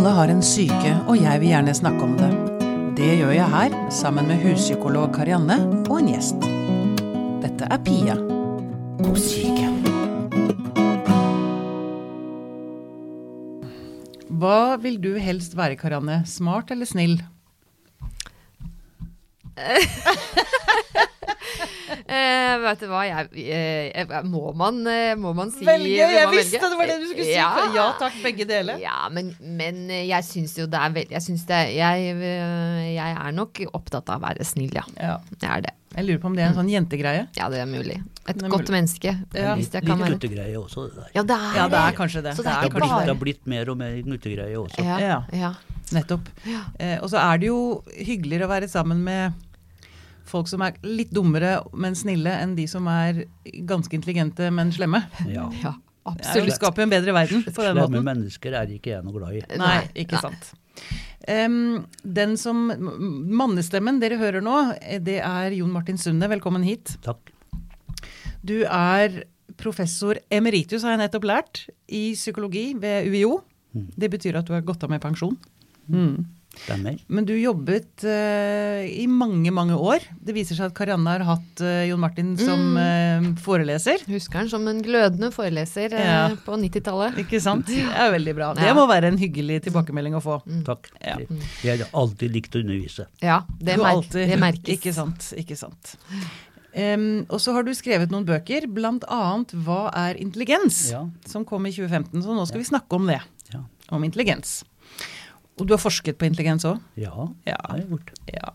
[0.00, 2.28] Alle har en syke, og jeg vil gjerne snakke om det.
[2.96, 5.58] Det gjør jeg her, sammen med huspsykolog Karianne
[5.90, 6.46] og en gjest.
[7.42, 8.14] Dette er Pia
[8.96, 9.68] på syke.
[14.40, 16.24] Hva vil du helst være, Karianne?
[16.24, 17.20] Smart eller snill?
[22.10, 25.92] Eh, vet du hva, jeg, eh, må, man, eh, må man si Velge!
[25.94, 26.40] Jeg velge?
[26.40, 27.36] visste det var det du skulle si.
[27.36, 27.50] Ja.
[27.76, 28.80] Ja takk, begge deler.
[28.82, 33.36] Ja, men, men eh, jeg syns jo det er veldig Jeg jeg, eh, jeg er
[33.36, 34.82] nok opptatt av å være snill, ja.
[34.98, 35.18] Ja.
[35.38, 35.74] Jeg er det.
[35.94, 37.22] Jeg lurer på om det er en sånn jentegreie.
[37.38, 37.96] Ja, det er mulig.
[38.26, 38.74] Et er godt mulig.
[38.76, 39.14] menneske.
[39.34, 39.54] Ja.
[39.58, 41.12] Hvis jeg Litt guttegreie også, det der.
[41.14, 42.34] Ja, det er Ja, det er kanskje det.
[42.38, 44.82] Så det er er Det har blitt, det har blitt mer og mer guttegreie også.
[44.86, 45.20] ja, Ja.
[45.32, 45.52] ja.
[45.90, 46.28] Nettopp.
[46.46, 46.60] Ja.
[46.78, 49.32] Eh, og så er det jo hyggeligere å være sammen med
[50.30, 53.24] folk som er litt dummere, men snille, enn de som er
[53.68, 55.02] ganske intelligente, men slemme.
[55.28, 55.48] Ja.
[55.64, 56.24] ja absolutt.
[56.24, 56.56] det absolutt.
[56.58, 58.06] skaper en bedre verden på den Slemme måten.
[58.08, 59.44] mennesker er ikke jeg noe glad i.
[59.60, 60.22] Nei, ikke nei.
[60.28, 60.52] sant.
[61.28, 64.56] Um, den som Mannestemmen dere hører nå,
[65.04, 66.30] det er Jon Martin Sunde.
[66.32, 66.96] Velkommen hit.
[67.04, 67.34] Takk.
[68.40, 69.24] Du er
[69.60, 73.42] professor emeritus, har jeg nettopp lært, i psykologi ved UiO.
[73.70, 75.36] Det betyr at du har gått av med pensjon.
[75.90, 76.24] Mm.
[76.50, 76.96] Stemmer.
[77.08, 80.02] Men du jobbet uh, i mange, mange år.
[80.20, 84.02] Det viser seg at Karianne har hatt uh, Jon Martin som eh, foreleser.
[84.10, 86.26] Husker han som en glødende foreleser Ja.
[86.44, 87.16] på 90-tallet.
[87.22, 87.70] Ikke sant?
[87.70, 88.50] Det er veldig bra.
[88.58, 88.74] Det Ja.
[88.76, 90.40] må være en hyggelig tilbakemelding å få.
[90.66, 90.90] Takk.
[91.00, 91.16] Ja.
[91.64, 93.06] Jeg har alltid likt å undervise.
[93.22, 94.74] Ja, det, mer alltid- det merkes.
[94.76, 95.30] Ikke sant.
[95.38, 95.96] Ikke sant.
[96.70, 98.98] Um, og så har du skrevet noen bøker, bl.a.
[99.02, 101.06] 'Hva er intelligens?', Ja.
[101.26, 102.22] som kom i 2015.
[102.22, 103.20] Så nå skal vi snakke om det.
[103.52, 103.64] Ja.
[103.90, 104.62] Om intelligens.
[105.60, 106.80] Og du har forsket på intelligens òg?
[106.96, 107.56] Ja, Ja.
[107.60, 108.12] det har jeg gjort.
[108.32, 108.54] Ja.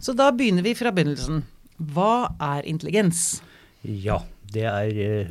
[0.00, 1.42] Så da begynner vi fra begynnelsen.
[1.94, 3.40] Hva er intelligens?
[3.82, 4.20] Ja,
[4.54, 5.26] det er eh,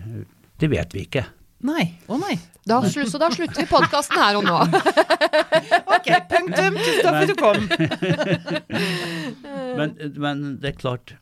[0.59, 1.23] Det vet vi ikke.
[1.63, 1.93] Nei.
[2.11, 2.35] Å nei.
[2.67, 4.57] Da, så da slutter vi podkasten her og nå.
[5.95, 6.75] Ok, punktum.
[6.75, 7.59] Tusen takk for at du kom.
[9.79, 11.13] Men, men det er klart,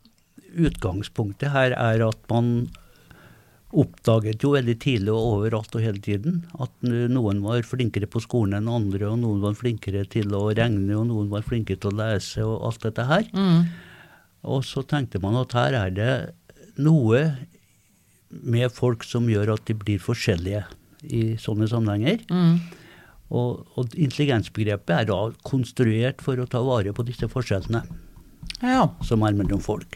[0.51, 2.51] utgangspunktet her er at man
[3.71, 8.57] oppdaget jo veldig tidlig og overalt og hele tiden at noen var flinkere på skolen
[8.59, 11.97] enn andre, og noen var flinkere til å regne, og noen var flinkere til å
[12.01, 13.23] lese, og alt dette her.
[13.31, 13.71] Mm.
[14.51, 16.11] Og så tenkte man at her er det
[16.81, 17.23] noe
[18.31, 20.63] med folk som gjør at de blir forskjellige
[21.11, 22.21] i sånne sammenhenger.
[22.31, 22.59] Mm.
[23.31, 27.83] Og, og intelligensbegrepet er da konstruert for å ta vare på disse forskjellene
[28.61, 28.89] Ja.
[29.07, 29.95] som er mellom folk.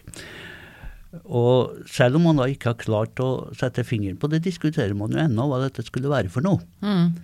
[1.23, 5.13] Og selv om man da ikke har klart å sette fingeren på det, diskuterer man
[5.13, 6.61] jo ennå hva dette skulle være for noe.
[6.85, 7.15] Mm.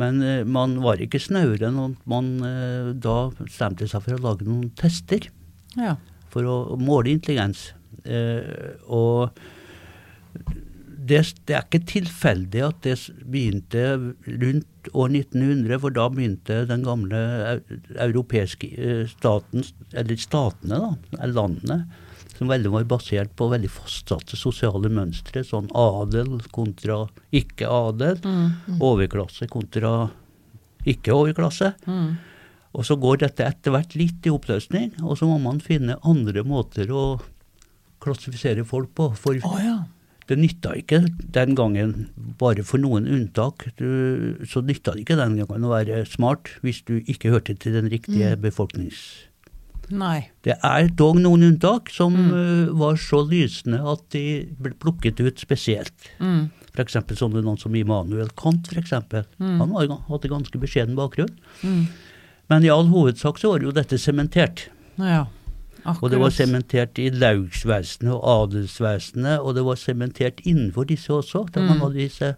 [0.00, 4.24] Men uh, man var ikke snauere enn at man uh, da bestemte seg for å
[4.28, 5.26] lage noen tester
[5.78, 5.96] ja.
[6.30, 7.70] for å måle intelligens.
[8.06, 9.40] Uh, og
[11.10, 12.94] det, det er ikke tilfeldig at det
[13.26, 13.82] begynte
[14.28, 17.22] rundt år 1900, for da begynte den gamle
[17.96, 18.70] europeiske
[19.10, 21.80] staten, eller statene, da, landene,
[22.40, 27.02] som veldig var basert på veldig fastsatte sosiale mønstre, sånn adel kontra
[27.36, 28.16] ikke-adel,
[28.80, 30.08] overklasse kontra
[30.88, 31.74] ikke-overklasse.
[31.84, 32.14] Mm.
[32.72, 36.46] Og så går dette etter hvert litt i oppløsning, og så må man finne andre
[36.48, 37.04] måter å
[38.00, 39.10] klassifisere folk på.
[39.20, 39.76] For oh, ja.
[40.30, 41.02] det nytta ikke
[41.36, 41.96] den gangen,
[42.40, 46.80] bare for noen unntak, du, så nytta det ikke den gangen å være smart hvis
[46.88, 49.26] du ikke hørte til den riktige befolknings...
[49.90, 50.28] Nei.
[50.46, 54.24] Det er dog noen unntak som eh, var så lysende at de
[54.60, 56.10] ble plukket ut spesielt.
[56.22, 56.48] Mm.
[56.70, 56.96] F.eks.
[57.18, 59.58] sånne noen som Immanuel Kant, for Mm.
[59.58, 61.32] Han var, hadde ganske beskjeden bakgrunn.
[61.62, 61.86] Mm.
[62.50, 64.68] Men i all hovedsak så var jo dette sementert.
[64.98, 65.26] Ja.
[66.00, 68.22] Og det var sementert i laugsvesenet og
[68.52, 71.46] adelsvesenet, og det var sementert innenfor disse også.
[71.54, 72.34] Da man hadde disse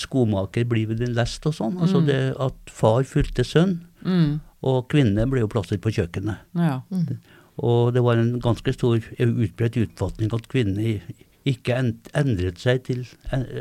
[0.00, 1.78] skomaker blir din lest og sånn.
[1.80, 4.40] Altså det at far fulgte sønn, Mm.
[4.64, 6.40] Og kvinner ble jo plassert på kjøkkenet.
[6.56, 6.80] Ja.
[7.62, 11.02] Og det var en ganske stor utbredt utfatning at kvinner
[11.44, 11.76] ikke
[12.16, 13.02] endret seg til,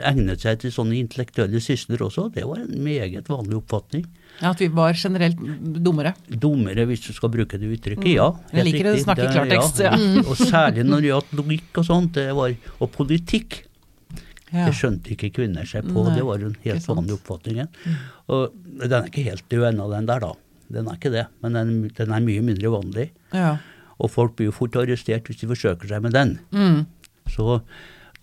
[0.07, 2.29] egnet seg til sånne intellektuelle sysler også.
[2.31, 4.05] Det var en meget vanlig oppfatning.
[4.39, 5.37] ja, at vi var generelt
[5.83, 6.13] dummere.
[6.29, 8.29] Dummere, hvis du skal bruke det uttrykket, ja.
[8.55, 9.03] Jeg liker riktig.
[9.03, 9.91] å snakke klartekst, ja.
[10.23, 13.65] Og særlig når det gjaldt logikk og sånt, det var, og politikk.
[14.53, 14.69] Ja.
[14.69, 17.63] Det skjønte ikke kvinner seg på, Nei, det var en helt vanlig oppfatning.
[18.31, 20.31] Og den er ikke helt død ennå, den der, da.
[20.71, 23.09] Den er ikke det, men den, den er mye mindre vanlig.
[23.33, 23.57] Ja.
[23.99, 26.37] Og folk blir jo fort arrestert hvis de forsøker seg med den.
[26.51, 26.85] Mm.
[27.29, 27.59] Så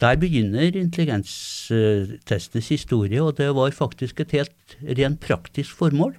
[0.01, 6.15] der begynner intelligenstestets historie, og det var faktisk et helt rent praktisk formål.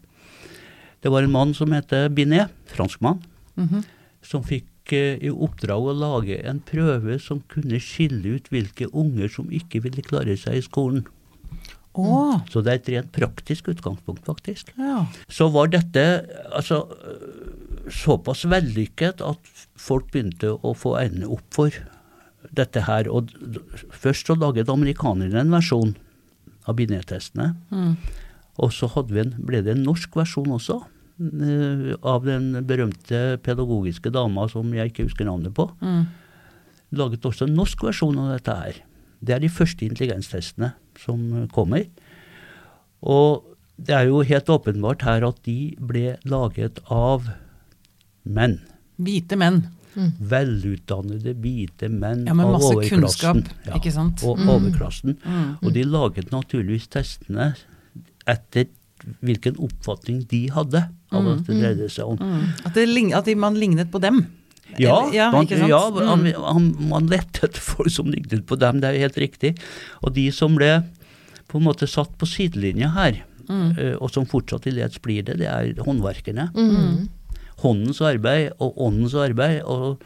[1.02, 3.22] Det var en mann som het Binet, franskmann,
[3.58, 3.84] Mhm.
[4.22, 9.28] som fikk eh, i oppdrag å lage en prøve som kunne skille ut hvilke unger
[9.30, 11.06] som ikke ville klare seg i skolen.
[11.92, 14.72] Å, Så det er et rent praktisk utgangspunkt, faktisk.
[14.78, 15.06] ja.
[15.28, 16.86] Så var dette altså
[17.92, 21.76] såpass vellykket at folk begynte å få øynene opp for
[22.56, 23.10] dette her.
[23.12, 23.32] Og
[23.92, 25.96] først så laget amerikanerne en versjon
[26.70, 27.54] av binetestene.
[27.74, 27.96] Mm.
[28.62, 30.82] Og så en, ble det en norsk versjon også,
[31.22, 35.68] øh, av den berømte pedagogiske dama som jeg ikke husker navnet på.
[35.82, 36.06] Mm.
[37.00, 38.82] Laget også en norsk versjon av dette her.
[39.24, 41.86] Det er de første intelligenstestene som kommer.
[43.02, 43.44] Og
[43.82, 47.30] det er jo helt åpenbart her at de ble laget av
[48.26, 48.60] menn.
[49.02, 49.64] Hvite menn.
[49.96, 53.42] Velutdannede, hvite menn Ja, men av overklassen.
[53.44, 54.24] kunnskap, ikke sant?
[54.24, 54.50] Og Mm.
[54.50, 55.18] overklassen.
[55.26, 55.58] Mm.
[55.64, 57.56] Og de laget naturligvis testene
[58.28, 58.68] etter
[59.22, 62.18] hvilken oppfatning de hadde av at det dreide seg om.
[62.18, 62.66] Mm.
[62.66, 64.28] At, det, at man lignet på dem.
[64.80, 66.34] Ja, ja man, ja man, Mm.
[66.44, 69.58] han, man lette etter folk som lignet på dem, det er jo helt riktig.
[70.02, 70.84] Og de som ble
[71.52, 73.72] på en måte satt på sidelinja her, Mm.
[73.78, 76.54] eh, og som fortsatt til dels blir det, det er håndverkerne.
[76.56, 77.10] Mm.
[77.60, 79.62] Håndens arbeid og åndens arbeid.
[79.66, 80.00] Og,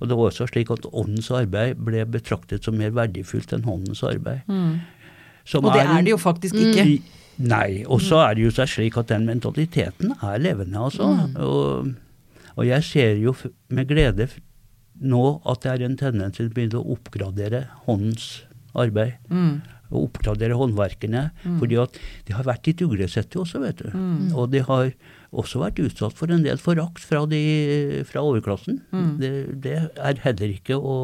[0.00, 4.00] og det var også slik at åndens arbeid ble betraktet som mer verdifullt enn håndens
[4.06, 4.40] arbeid.
[4.48, 4.78] Mm.
[5.44, 6.86] Som Og det er, er det jo faktisk ikke.
[6.86, 7.02] I-
[7.38, 7.84] Nei.
[7.84, 11.04] Og så er det jo slik at den mentaliteten er levende, altså.
[11.04, 11.36] Mm.
[11.36, 11.94] Og,
[12.56, 13.34] og jeg ser jo
[13.68, 14.28] med glede
[14.96, 18.44] nå at det er en tendens til å begynne å oppgradere håndens
[18.76, 19.18] arbeid.
[19.28, 19.58] Mm.
[19.92, 21.20] Og oppgradere håndverkene.
[21.60, 23.90] fordi at de har vært litt uglesette også, vet du.
[23.92, 24.32] Mm.
[24.34, 24.88] Og de har
[25.36, 28.80] også vært utsatt for en del forakt fra, de, fra overklassen.
[28.90, 29.12] Mm.
[29.20, 29.30] Det,
[29.62, 30.96] det er heller ikke å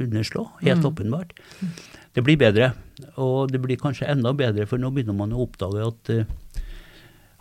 [0.00, 0.88] underslå, helt Mm.
[0.90, 1.36] åpenbart.
[2.14, 2.72] Det blir bedre,
[3.18, 6.24] og det blir kanskje enda bedre, for nå begynner man å oppdage at uh,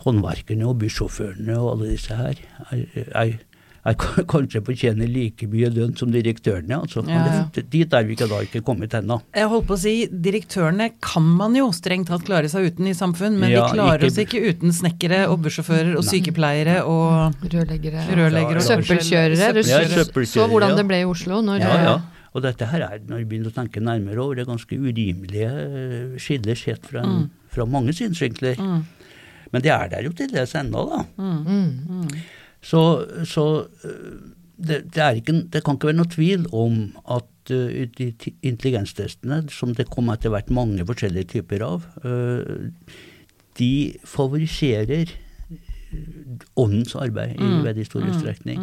[0.06, 2.39] håndverkerne og bussjåførene og alle disse her
[2.71, 3.36] er, er,
[3.85, 3.97] er
[4.33, 6.80] kanskje fortjener like mye lønn som direktørene.
[6.83, 7.03] Altså.
[7.09, 9.19] Ja, dit er vi ikke da ikke kommet ennå.
[9.35, 12.95] Jeg holdt på å si, Direktørene kan man jo strengt tatt klare seg uten i
[12.97, 17.35] samfunn, men Ja, vi klarer ikke- oss ikke uten snekkere og bussjåfører og sykepleiere og
[17.44, 18.07] Rørleggere.
[18.15, 19.53] rørleggere og Søppelkjørere.
[19.53, 21.41] Du så- søppelkjørere, så hvordan det ble i Oslo.
[21.41, 22.01] Når Ja, ja.
[22.33, 25.50] Og dette her er, når vi begynner å tenke nærmere over, det er ganske urimelige
[25.53, 27.29] eh, skiller sett fra, mm.
[27.53, 28.57] fra mange synsvinkler.
[28.57, 28.86] Mm.
[29.53, 31.03] Men det er der jo til dels ennå, da.
[31.21, 32.09] Mm.
[32.63, 32.81] Så,
[33.27, 33.45] så
[33.83, 34.18] øh,
[34.57, 36.77] det, det, er ikke, det kan ikke være noe tvil om
[37.12, 38.06] at de
[38.48, 42.69] intelligenstestene, som det kom etter hvert mange forskjellige typer av, øh,
[43.60, 43.71] de
[44.07, 45.12] favoriserer
[46.57, 48.62] åndens arbeid i veldig stor utstrekning.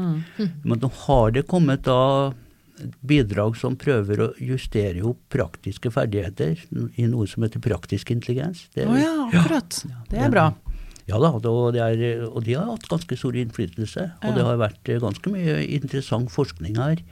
[0.65, 2.33] Men nå har det kommet da
[3.05, 6.57] bidrag som prøver å justere opp praktiske ferdigheter
[6.97, 8.65] i noe som heter praktisk intelligens.
[8.75, 9.83] Det- oh ja, akkurat.
[10.11, 10.49] Det er bra.
[11.11, 14.07] Ja da, og, det er, og de har hatt ganske stor innflytelse.
[14.25, 17.03] Og det har vært eh, ganske mye interessant forskning her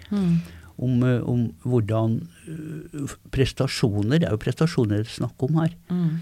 [0.78, 5.74] om, eh, om hvordan eh, prestasjoner, det er jo prestasjoner det er snakk om her,
[5.90, 6.20] Mm.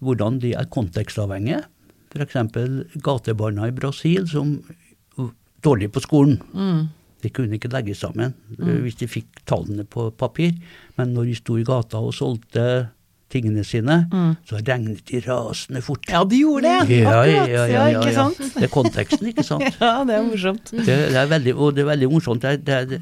[0.00, 1.64] hvordan de er kontekstavhengige.
[2.10, 2.38] F.eks.
[3.04, 4.56] gatebarna i Brasil som
[5.62, 6.40] dårlige på skolen.
[6.56, 6.88] Mm.
[7.20, 10.54] De kunne ikke legge sammen eh, hvis de fikk tallene på papir.
[10.96, 12.64] Men når de sto i gata og solgte
[13.30, 14.32] tingene sine, Mm.
[14.48, 16.04] så regnet de rasende fort.
[16.10, 16.98] Ja, de gjorde det!
[17.00, 17.48] Ja, Akkurat.
[17.50, 18.40] ja, ja, ja, ikke sant?
[18.56, 19.64] Det er konteksten, ikke sant.
[19.80, 20.72] Ja, det er morsomt.
[20.74, 22.42] Det, det er veldig, og det er veldig morsomt.
[22.42, 22.98] Det er, det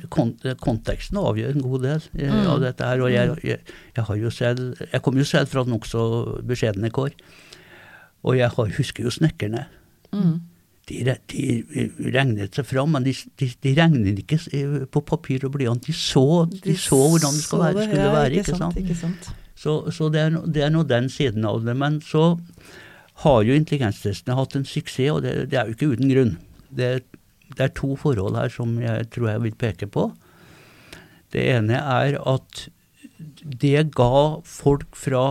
[0.52, 2.46] er, konteksten avgjør en god del eh, Mm.
[2.52, 3.00] av dette her.
[3.06, 3.58] Og jeg, jeg,
[3.96, 6.04] jeg har jo selv Jeg kom jo selv fra nokså
[6.46, 7.16] beskjedne kår.
[8.28, 9.64] Og jeg har, husker jo snekkerne.
[10.12, 10.38] Mm.
[10.88, 11.42] De, de
[12.14, 15.84] regnet seg fram, men de, de, de regnet ikke eh, på papir og blyant.
[15.84, 18.40] De så, de så hvordan det skulle være, skulle ja, være.
[18.40, 18.78] Ikke sant?
[18.80, 19.28] ikke sant.
[19.58, 21.74] Så, så det, er, det er nå den siden av det.
[21.78, 22.36] Men så
[23.24, 26.34] har jo intelligenstestene hatt en suksess, og det, det er jo ikke uten grunn.
[26.70, 26.90] Det,
[27.56, 30.10] det er to forhold her som jeg tror jeg vil peke på.
[31.34, 32.68] Det ene er at
[33.18, 35.24] det ga folk fra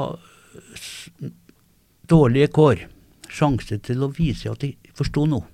[2.07, 2.83] dårlige kår
[3.31, 5.47] sjanse til å vise at de forsto noe.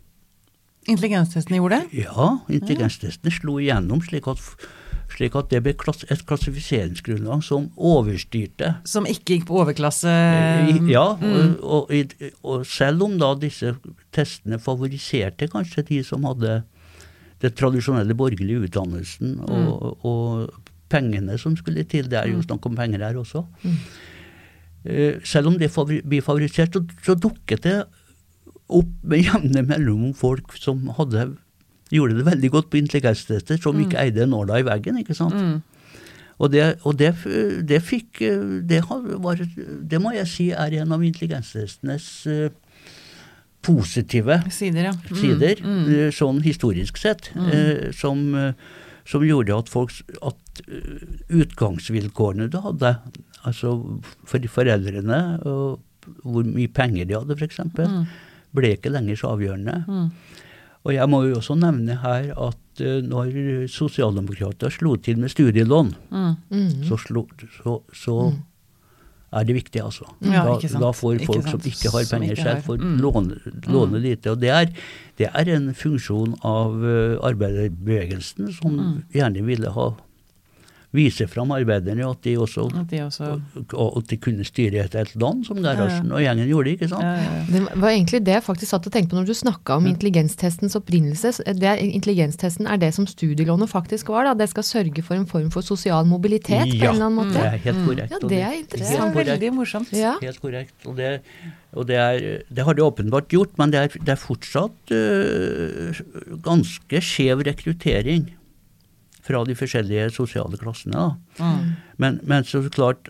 [0.89, 2.03] Intelligenstestene gjorde det?
[2.03, 4.41] Ja, intelligenstestene slo igjennom slik at,
[5.13, 10.09] slik at det ble et klassifiseringsgrunnlag som overstyrte Som ikke gikk på overklasse
[10.89, 11.55] Ja, Mm.
[11.61, 13.75] og, og, og selv om da disse
[14.11, 16.63] testene favoriserte kanskje de som hadde
[17.43, 19.67] den tradisjonelle borgerlige utdannelsen Mm.
[19.69, 23.45] og, og pengene som skulle til, det er jo snakk om penger her også.
[23.63, 23.77] Mm.
[25.23, 25.71] selv om det
[26.05, 27.77] blir favorisert, så, så dukket det
[28.69, 31.31] opp med jevne mellomrom folk som hadde
[31.93, 34.97] gjorde det veldig godt på intelligenstester, som ikke eide en nåla i veggen.
[35.01, 35.37] ikke sant?
[35.37, 35.61] Mm.
[36.41, 37.13] Og, det, og det,
[37.69, 38.23] det fikk
[38.65, 42.49] det, var, det må jeg si er en av intelligenstestenes eh,
[43.63, 44.93] positive Sider, ja.
[44.93, 45.19] Mm.
[45.21, 45.83] sider, Mm.
[45.93, 47.93] eh, sånn historisk sett, mm.
[47.95, 48.53] som, eh,
[49.05, 52.97] som gjorde at, folk, at eh, utgangsvilkårene du hadde,
[53.43, 55.79] altså for foreldrene og
[56.23, 57.61] hvor mye penger de hadde, f.eks.
[57.77, 58.05] Mm.
[58.53, 60.09] Ble ikke lenger så avgjørende.
[60.83, 65.93] Og jeg må jo også nevne her at eh, når sosialdemokrater slo til med studielån,
[66.11, 66.83] Mm.
[66.87, 67.27] så, slo,
[67.63, 68.17] så, så
[69.33, 70.05] er det viktig, altså.
[70.21, 71.63] Ja, da, da får Ikke folk sant.
[71.63, 72.97] som ikke har penger selv, får Mm.
[73.01, 74.29] låne, låne lite.
[74.35, 74.65] Og det er,
[75.17, 79.03] det er en funksjon av eh, arbeiderbevegelsen som Mm.
[79.13, 79.87] gjerne ville ha
[80.93, 83.29] vise fram arbeiderne, at de også At de også
[83.73, 87.03] og at de kunne styre et helt land, som Gerhardsen og gjengen gjorde, ikke sant?
[87.03, 87.45] ja, ja, ja.
[87.53, 90.77] Det var egentlig det jeg faktisk satt og tenkte på når du snakka om intelligenstestens
[90.77, 91.33] opprinnelse.
[91.57, 94.29] Det er, intelligenstesten er det som studielånet faktisk var.
[94.29, 94.35] Da.
[94.43, 97.33] Det skal sørge for en form for sosial mobilitet på en eller annen måte.
[97.39, 98.13] det er helt korrekt.
[98.13, 99.17] Ja, det er interessant.
[99.17, 99.97] Det er veldig morsomt.
[99.97, 100.13] Ja.
[100.21, 100.75] Helt korrekt.
[100.85, 101.15] Og det,
[101.73, 106.05] og det, er, det har de åpenbart gjort, men det er, det er fortsatt øh,
[106.45, 108.29] ganske skjev rekruttering
[109.23, 111.13] fra de forskjellige sosiale klassene.
[111.39, 111.69] Mm.
[112.01, 113.07] Men, men så klart,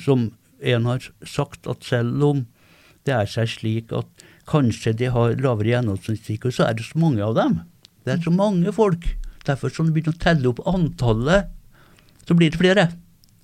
[0.00, 2.46] som en har sagt, at selv om
[3.08, 7.22] det er seg slik at kanskje de har lavere gjennomsnittlig, så er det så mange
[7.24, 7.60] av dem.
[8.04, 9.04] Det er så mange folk.
[9.46, 11.52] Derfor som når du begynner å telle opp antallet,
[12.26, 12.88] så blir det flere.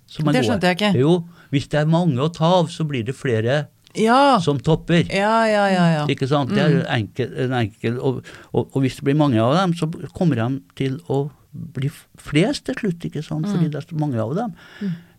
[0.06, 0.92] som er Det skjønte jeg ikke.
[1.00, 1.14] Jo,
[1.50, 4.38] hvis det er mange å ta av, så blir det flere Ja.
[4.40, 5.06] som topper.
[5.10, 6.06] ja, ja, ja, ja.
[6.06, 6.50] Ikke sant?
[6.52, 8.20] Det er enkel, en enkel og,
[8.52, 11.30] og, og hvis det blir mange av dem, så kommer de til å
[11.76, 13.48] bli f- flest til slutt, ikke sant?
[13.50, 14.56] fordi det er så mange av dem.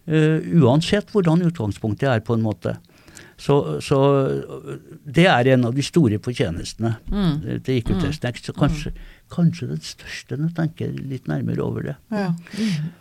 [0.08, 2.78] Uh, uansett hvordan utgangspunktet er, på en måte.
[3.38, 3.98] Så, så
[5.06, 7.34] det er en av de store fortjenestene mm.
[7.66, 8.50] til IQ-test Next.
[8.50, 8.92] Så kanskje,
[9.34, 11.96] kanskje den største, når jeg tenker litt nærmere over det.
[12.10, 12.32] Ja.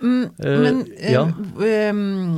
[0.03, 1.25] Mm, uh, men eh, ja.
[1.25, 2.37] um,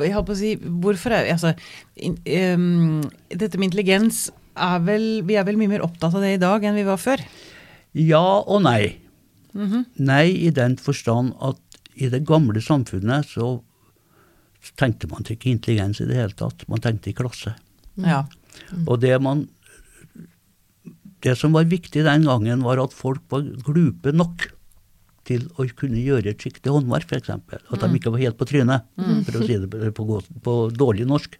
[0.00, 1.54] jeg holdt på å si Hvorfor er altså,
[1.94, 6.42] ehm, Dette med intelligens er vel Vi er vel mye mer opptatt av det i
[6.42, 7.22] dag enn vi var før?
[7.94, 8.96] Ja og nei.
[9.54, 9.84] Mhm.
[10.02, 11.60] Nei i den forstand at
[11.94, 13.60] i det gamle samfunnet så
[14.80, 16.64] tenkte man ikke intelligens i det hele tatt.
[16.68, 17.54] Man tenkte i klasse.
[17.96, 18.24] Ja.
[18.86, 19.48] Og det man
[21.24, 24.42] Det som var viktig den gangen, var at folk var glupe nok
[25.24, 27.30] til å kunne gjøre et skikkelig håndverk, f.eks.
[27.72, 28.84] At de ikke var helt på trynet,
[29.24, 31.38] for å si det på, på, på dårlig norsk.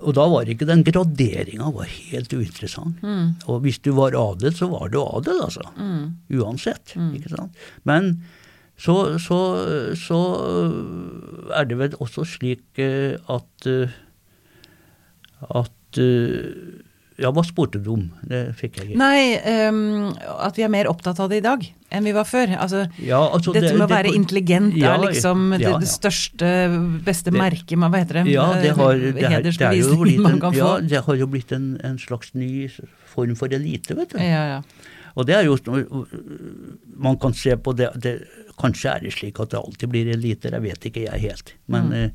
[0.00, 3.00] Og da var ikke den graderinga helt uinteressant.
[3.46, 5.64] Og hvis du var adel, så var du adel, altså.
[6.30, 6.94] Uansett.
[7.16, 7.52] ikke sant?
[7.84, 8.22] Men
[8.80, 9.38] så, så,
[9.98, 10.20] så
[11.52, 13.90] er det vel også slik eh, at eh,
[15.50, 15.98] at
[17.20, 18.06] Ja, hva spurte du om?
[18.26, 18.98] Det fikk jeg ikke.
[19.00, 20.08] Nei, um,
[20.40, 22.52] at vi er mer opptatt av det i dag enn vi var før.
[22.56, 25.80] Altså, Ja, altså, dette det- med å være intelligent Ja, er liksom det, ja, det
[25.84, 26.50] det, største,
[27.04, 28.26] beste merket man Hva heter det?
[28.32, 31.52] Ja, det har, det er, det er jo blitt en, ja, det har jo blitt
[31.52, 32.68] en, en slags ny
[33.10, 34.18] form for elite, vet du.
[34.22, 34.62] Ja, ja.
[35.18, 35.56] Og det er jo
[36.96, 38.14] Man kan se på det, det
[38.60, 41.54] Kanskje er det slik at det alltid blir eliter, jeg vet ikke jeg helt.
[41.66, 42.10] Men, Mm.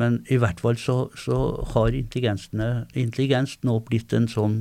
[0.00, 1.38] Eh, men i hvert fall så, så
[1.74, 4.60] har intelligens nå blitt en sånn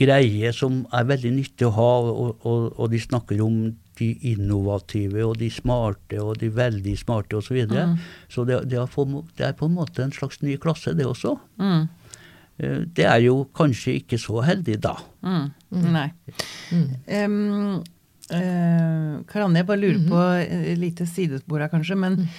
[0.00, 3.58] greie som er veldig nyttig å ha, og, og, og de snakker om
[3.98, 7.48] de innovative og de smarte og de veldig smarte osv.
[7.50, 7.86] Så, videre.
[7.90, 7.96] Mm.
[8.32, 11.06] så det, det, er på, det er på en måte en slags ny klasse, det
[11.06, 11.34] også.
[11.60, 11.88] Mm.
[12.58, 14.94] Eh, Det er jo kanskje ikke så heldig da.
[15.22, 15.48] Mm.
[15.94, 16.08] Nei.
[16.72, 16.86] Mm.
[17.18, 17.82] Um,
[18.32, 21.98] uh, Karanne, jeg bare lurer på et lite sidespor her, kanskje.
[21.98, 22.30] Men em,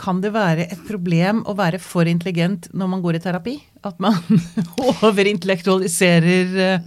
[0.00, 3.56] kan det være et problem å være for intelligent når man går i terapi?
[3.80, 4.12] At man
[5.00, 6.80] overintellektualiserer eh,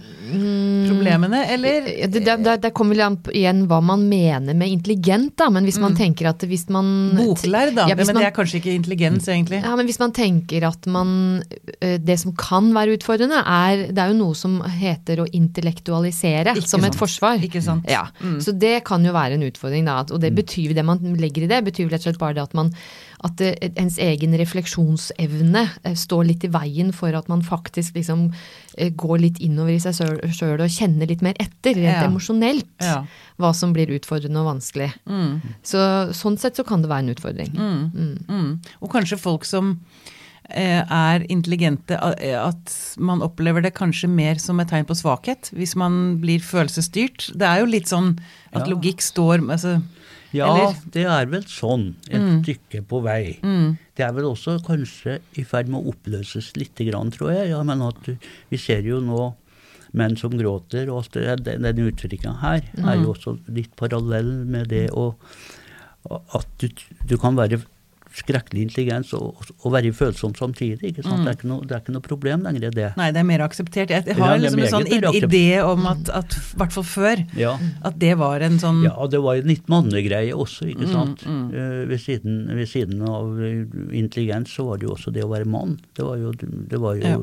[0.86, 1.88] problemene, eller?
[2.06, 5.48] Det, det, det, kommer vel an igjen hva man mener med intelligent, da.
[5.50, 6.86] Men hvis man tenker at hvis man
[7.18, 7.88] Boklærd, da.
[7.90, 9.58] Ja, men men det er kanskje ikke intelligens, egentlig.
[9.64, 11.42] Ja, men hvis man tenker at man
[11.80, 16.54] eh, Det som kan være utfordrende, er Det er jo noe som heter å intellektualisere
[16.54, 17.42] Ikke som et forsvar.
[17.42, 17.90] Ikke sant?
[17.90, 18.06] Ja,
[18.38, 20.04] Så det kan jo være en utfordring, da.
[20.14, 22.54] Og det betyr det man legger i det, betyr rett og slett bare det at
[22.54, 22.70] man
[23.24, 23.50] at det,
[23.80, 28.26] ens egen refleksjonsevne eh, står litt i veien for at man faktisk liksom
[28.76, 29.96] eh, går litt innover i seg
[30.34, 32.04] sjøl og kjenner litt mer etter, rent Ja.
[32.08, 33.04] emosjonelt, Ja.
[33.40, 34.92] hva som blir utfordrende og vanskelig.
[35.08, 35.40] Mm.
[35.62, 37.54] Så sånn sett så kan det være en utfordring.
[37.56, 38.24] Mm.
[38.28, 38.60] Mm.
[38.82, 39.78] Og kanskje folk som
[40.50, 45.48] eh, er intelligente, eh, at man opplever det kanskje mer som et tegn på svakhet,
[45.56, 47.30] hvis man blir følelsesstyrt.
[47.32, 48.18] Det er jo litt sånn
[48.52, 48.74] at Ja.
[48.74, 49.82] logikk står altså,
[50.34, 50.74] Ja, Eller?
[50.90, 52.42] det er vel sånn et Mm.
[52.42, 53.38] stykke på vei.
[53.42, 57.50] mm, Det er vel også kanskje i ferd med å oppløses litt, grann, tror jeg.
[57.50, 58.08] Ja, men at
[58.50, 59.34] vi ser jo nå
[59.94, 64.88] menn som gråter, og den, den uttrykket her er jo også litt parallell med det
[64.90, 65.14] å
[66.34, 66.68] at du,
[67.06, 67.62] du kan være
[68.14, 70.92] skrekkelig intelligens og, og være følsom samtidig.
[70.92, 71.24] ikke sant?
[71.24, 72.90] Det, er ikke noe, det er ikke noe problem lenger, det.
[73.00, 73.90] Nei, det er mer akseptert.
[73.90, 74.86] Jeg har er liksom en sånn
[75.18, 77.56] idé om at, at i hvert fall før, Ja.
[77.82, 81.24] at det var en sånn Ja, det var en litt mannegreie også, ikke sant.
[81.26, 83.64] Eh, ved, siden, ved siden av eh,
[83.98, 85.78] intelligens så var det jo også det å være mann.
[85.98, 87.18] Det var jo, det var jo Ja.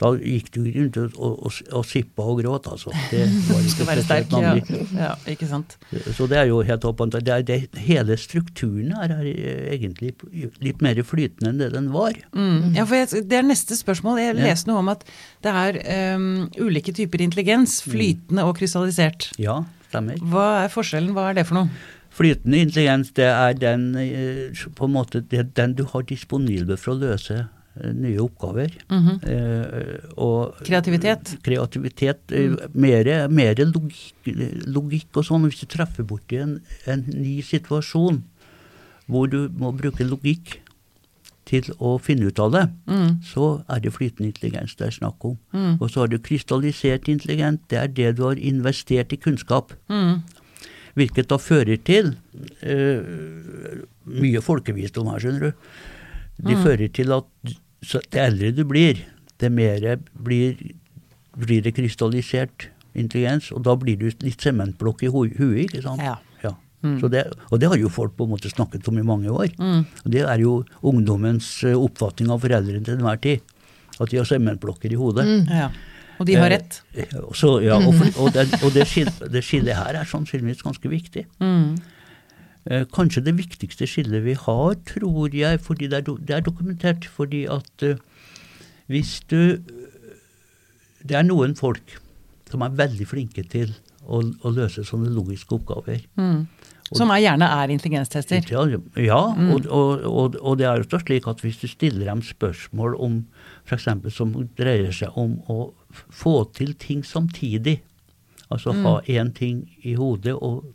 [0.00, 2.92] Da gikk du rundt og, og, og, sippa og gråt, altså.
[3.10, 4.34] Det var Skal være sterk.
[4.42, 4.54] Ja.
[4.98, 5.76] ja, ikke sant.
[6.16, 7.16] Så det er jo helt åpent.
[7.16, 10.12] Det er, det, hele strukturen her er eh, egentlig
[10.62, 12.18] litt mer flytende enn det den var.
[12.36, 12.74] Mm.
[12.76, 14.20] Ja, for jeg, Det er neste spørsmål.
[14.22, 15.06] Jeg leste noe om at
[15.44, 15.80] det er
[16.16, 16.28] um,
[16.60, 17.80] ulike typer intelligens.
[17.86, 17.96] Mm.
[17.96, 19.32] Flytende og krystallisert.
[19.42, 20.20] Ja, stemmer.
[20.32, 21.14] Hva er forskjellen?
[21.16, 21.82] Hva er det for noe?
[22.12, 26.76] Flytende intelligens det er den, eh, på en måte, det er den du har disponibel
[26.76, 27.46] for å løse
[27.80, 28.74] nye oppgaver.
[28.90, 31.36] Eh, og Kreativitet?
[31.42, 32.34] kreativitet,
[32.74, 34.32] Mer, mer mere logikk,
[34.68, 35.46] logikk og sånn.
[35.48, 38.22] Hvis du treffer borti en, en ny situasjon
[39.08, 40.58] hvor du må bruke logikk
[41.48, 42.62] til å finne ut av det,
[43.26, 45.34] så er det flytende intelligens det er snakk om.
[45.80, 47.60] Og så har du krystallisert intelligens.
[47.68, 49.74] Det er det du har investert i kunnskap.
[50.94, 52.12] Hvilket da fører til
[52.60, 55.66] eh, mye folkevisdom her, skjønner du.
[56.46, 57.52] De fører til at
[57.82, 59.00] så det eldre du blir,
[59.42, 60.56] det mer blir,
[61.36, 66.02] blir det krystallisert intelligens, og da blir du litt sementblokk i hu huet, ikke sant?
[66.04, 66.18] Ja.
[66.44, 66.52] Ja.
[67.00, 69.52] Så det, og det har jo folk på en måte snakket om i mange år.
[69.58, 73.40] Og det er jo ungdommens eh, oppfatning av foreldrene til enhver tid.
[74.00, 75.24] At de har sementblokker i hodet.
[75.48, 75.68] Ja.
[76.18, 76.80] Og de har rett.
[76.94, 80.62] Eh, Så, ja, og, for, og, det, og det, skill, det skillet her er sannsynligvis
[80.66, 81.24] ganske viktig.
[81.40, 81.72] Eh,
[82.94, 87.04] kanskje det viktigste skillet vi har, tror jeg, fordi det er, do, det er dokumentert.
[87.10, 87.98] Fordi at eh,
[88.86, 89.62] hvis du
[91.02, 91.96] Det er noen folk
[92.46, 93.72] som er veldig flinke til
[94.06, 96.04] å, å løse sånne logiske oppgaver.
[96.94, 98.44] Som er, gjerne er intelligenstester.
[98.52, 98.62] Ja,
[99.00, 102.94] ja og, og, og, og det er jo slik at hvis du stiller dem spørsmål
[103.02, 103.16] om
[103.66, 103.88] f.eks.
[104.14, 107.80] som dreier seg om å få til ting samtidig,
[108.46, 110.70] altså ha én ting i hodet og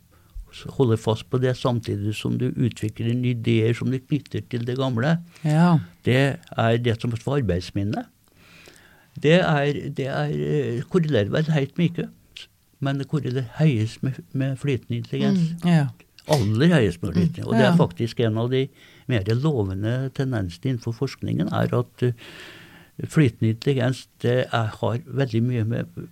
[0.52, 4.64] s- holde fast på det samtidig som du utvikler nye ideer som du knytter til
[4.66, 5.78] det gamle, Ja.
[6.04, 8.04] det er det som står arbeidsminne.
[9.18, 12.08] Det, er, det er, eh, korrelerer vel helt mye,
[12.80, 15.88] men det korrelerer høyest med, med flytende intelligens ja.
[16.30, 17.30] aller høyest mulig.
[17.44, 18.68] Og det er faktisk en av de
[19.10, 22.12] mer lovende tendensene innenfor forskningen, er at uh,
[23.08, 26.06] flytende intelligens det er, har veldig mye med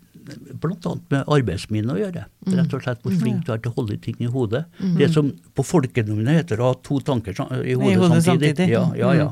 [0.61, 0.93] bl.a.
[1.13, 2.25] med arbeidsminne å gjøre.
[2.47, 4.65] Rett og slett hvor flink du er til å holde ting i hodet.
[4.99, 8.53] Det som på folkemunne heter å ha to tanker i hodet, hodet samtidig.
[8.57, 8.69] samtidig.
[8.73, 9.29] Ja, ja, ja.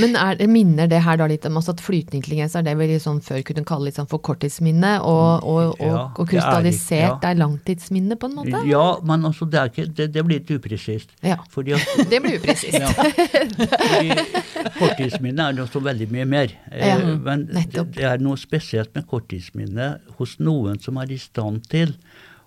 [0.00, 2.98] Men er, minner det her da litt om altså at flytende intelligens er det vi
[3.02, 6.30] sånn før kunne kalle litt sånn for korttidsminne, og, og, og, Ja, og det er
[6.34, 7.30] krystallisert ja.
[7.30, 8.62] er langtidsminne på en måte?
[8.68, 11.14] Ja, men altså, det, ikke, det, det blir litt upresist.
[11.24, 11.38] Ja.
[11.40, 12.78] At Det blir upresist.
[12.78, 12.88] Ja.
[14.78, 16.54] Korttidsminne er noe så veldig mye mer.
[16.70, 17.94] Eh, Ja, Men det, nettopp.
[17.96, 21.94] det er noe spesielt med korttidsminne hos noen som er i stand til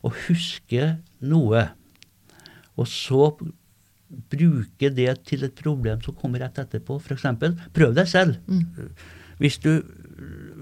[0.06, 1.64] å huske noe,
[2.78, 3.32] og så
[4.32, 7.00] bruke det til et problem som kommer rett etterpå.
[7.02, 7.26] F.eks.
[7.76, 8.38] prøv deg selv.
[9.38, 9.84] Hvis du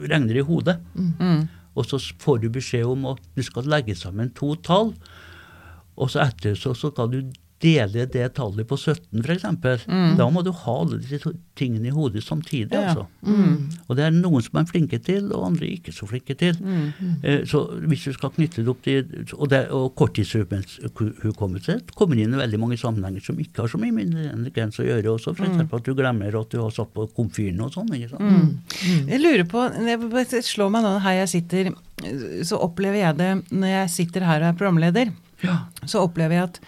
[0.09, 0.79] regner i hodet,
[1.75, 4.93] og så får du beskjed om at du skal legge sammen to tall,
[5.95, 7.19] og så etter så, så skal du
[7.65, 9.85] dele det tallet på 17 f.eks.
[10.19, 12.69] Da må du ha alle disse tingene i hodet samtidig.
[12.75, 12.91] Ja.
[12.93, 13.05] altså.
[13.89, 16.57] Og det er noen som er flinke til, og andre ikke så flinke til.
[17.23, 22.33] Eh, Så hvis du skal knytte det opp til Og, det, og korttidshukommelse kommer inn
[22.35, 25.33] i veldig mange sammenhenger som ikke har så mye med intelligens å gjøre også.
[25.35, 25.63] F.eks.
[25.65, 27.91] at du glemmer at du har satt på komfyren og sånn.
[27.95, 28.75] ikke sant?
[29.09, 29.65] Jeg lurer på,
[30.31, 31.71] det slår meg nå her jeg sitter,
[32.45, 35.65] så opplever jeg det når jeg sitter her og er programleder, Ja.
[35.85, 36.59] så opplever jeg at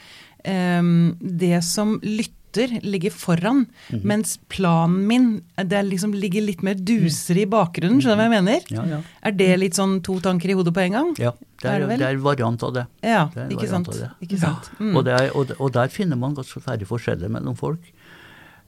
[0.47, 2.33] det som lytter
[2.81, 4.01] ligger foran, Mhm.
[4.07, 5.25] mens planen min
[5.57, 8.61] det liksom ligger litt mer duser i bakgrunnen, skjønner du hva jeg mener?
[8.71, 9.01] Ja, ja.
[9.21, 11.15] Er det litt sånn to tanker i hodet på en gang?
[11.19, 11.33] ja.
[11.61, 12.85] Det Er er, det det er variant av det.
[13.03, 13.87] Ja, Det ikke sant?
[13.89, 14.09] av det.
[14.21, 14.69] Ikke sant?
[14.79, 14.95] Mm.
[14.95, 17.79] Og, det er, og, og der finner man ganske færre forskjeller mellom folk.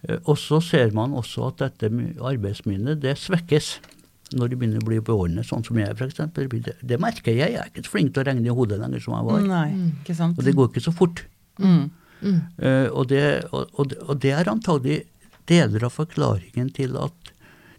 [0.07, 1.89] Eh, Og så ser man også at dette
[2.21, 3.77] arbeidsminnet, det svekkes
[4.33, 6.15] når det begynner å bli beordnet, sånn som jeg f.eks.
[6.33, 7.51] Det, det merker jeg.
[7.53, 9.41] Jeg er ikke flink til å regne i hodet lenger som jeg var.
[9.41, 10.37] Nei, ikke sant?
[10.37, 11.23] Og det går ikke så fort.
[11.59, 11.89] Mm.
[12.59, 15.03] Eh, og, det, og, og, det- er antagelig
[15.47, 17.31] deler av forklaringen til at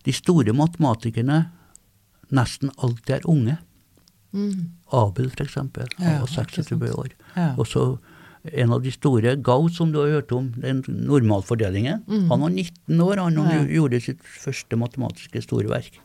[0.05, 1.51] de store matematikerne
[2.33, 3.59] nesten alltid er unge.
[4.93, 7.11] Abel, f.eks., han Ja, var ikke 26 år.
[7.37, 7.55] Ja.
[7.59, 7.85] Og så
[8.57, 12.05] en av de store, Gauss, som du har hørt om, den normalfordelingen.
[12.31, 13.65] Han var 19 år han Ja.
[13.69, 15.99] gjorde sitt første matematiske store verk.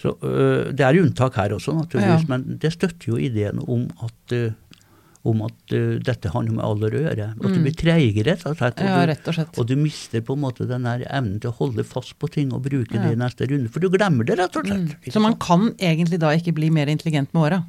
[0.00, 2.28] Så uh, Det er unntak her også, naturligvis, Ja.
[2.28, 4.52] men det støtter jo ideen om at øh,
[5.22, 7.26] om at uh, dette har noe med alder å gjøre.
[7.36, 8.78] At du blir treigere, rett og slett.
[8.80, 9.58] Og, Ja, du, og slett.
[9.60, 12.52] og du mister på en måte den der evnen til å holde fast på ting
[12.56, 13.02] og bruke Ja.
[13.02, 13.68] det i neste runde.
[13.68, 14.96] For du glemmer det, rett og slett.
[14.96, 15.12] Mm.
[15.12, 17.60] Så man kan egentlig da ikke bli mer intelligent med åra?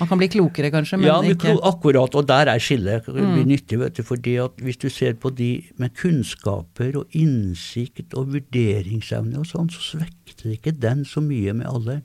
[0.00, 3.34] Man kan bli klokere kanskje, men ja, ikke akkurat, og der er skillet det Mm.
[3.34, 3.78] blir nyttig.
[3.78, 9.38] vet du, fordi at Hvis du ser på de med kunnskaper og innsikt og vurderingsevne
[9.38, 12.02] og sånn, så svekker ikke den så mye med alderen.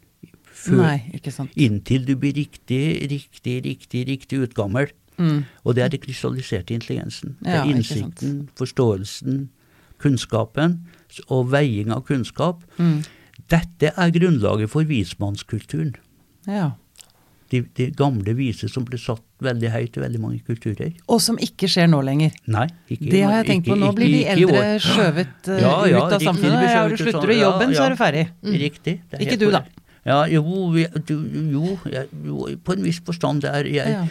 [0.57, 1.49] Før- Nei.
[1.67, 4.89] Inntil du blir riktig, riktig, riktig, riktig utgammel.
[5.17, 5.43] Mm.
[5.65, 7.35] Og det er den krystalliserte intelligensen.
[7.41, 9.47] Det er innsikten, forståelsen,
[10.01, 10.79] kunnskapen
[11.33, 12.61] og veiing av kunnskap.
[12.77, 12.99] Mm.
[13.49, 15.95] Dette er grunnlaget for vismannskulturen.
[16.47, 16.71] Ja.
[17.49, 20.91] De, de gamle vise som ble satt veldig høyt i veldig mange kulturer.
[21.07, 22.33] Og som ikke skjer nå lenger.
[22.51, 23.77] Nei, ikke Det har jeg tenkt på.
[23.79, 26.67] Nå ikke- blir de eldre skjøvet eh, Ja, ja, ut av samfunnet.
[26.67, 28.25] Ja, du slutter i jobben, så er du ferdig.
[28.43, 28.99] Riktig.
[29.09, 29.63] det er Ikke du, da.
[30.07, 30.41] Ja, jo,
[30.73, 33.43] jo, jeg, jo, på en viss forstand.
[33.43, 34.09] Det er jeg.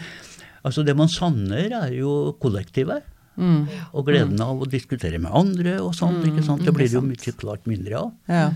[0.67, 3.01] Altså, det man savner, er jo kollektivet.
[3.37, 3.67] Mm.
[3.93, 6.23] Og gleden av å diskutere med andre og sånt.
[6.25, 6.63] ikke sant?
[6.65, 8.11] Det blir det jo mye klart mindre av.
[8.29, 8.47] Ja.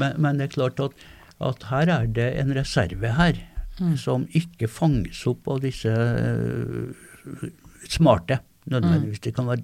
[0.00, 0.96] Men, men det er klart at,
[1.40, 3.44] at her er det en reserve her
[3.76, 3.90] Mm.
[4.00, 7.50] som ikke fanges opp av disse uh,
[7.92, 8.38] smarte.
[8.72, 9.20] Nødvendigvis.
[9.20, 9.62] Det kan være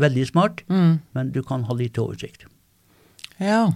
[0.00, 0.94] veldig smart, Mm.
[1.14, 2.46] men du kan ha lite oversikt.
[3.40, 3.72] Ja.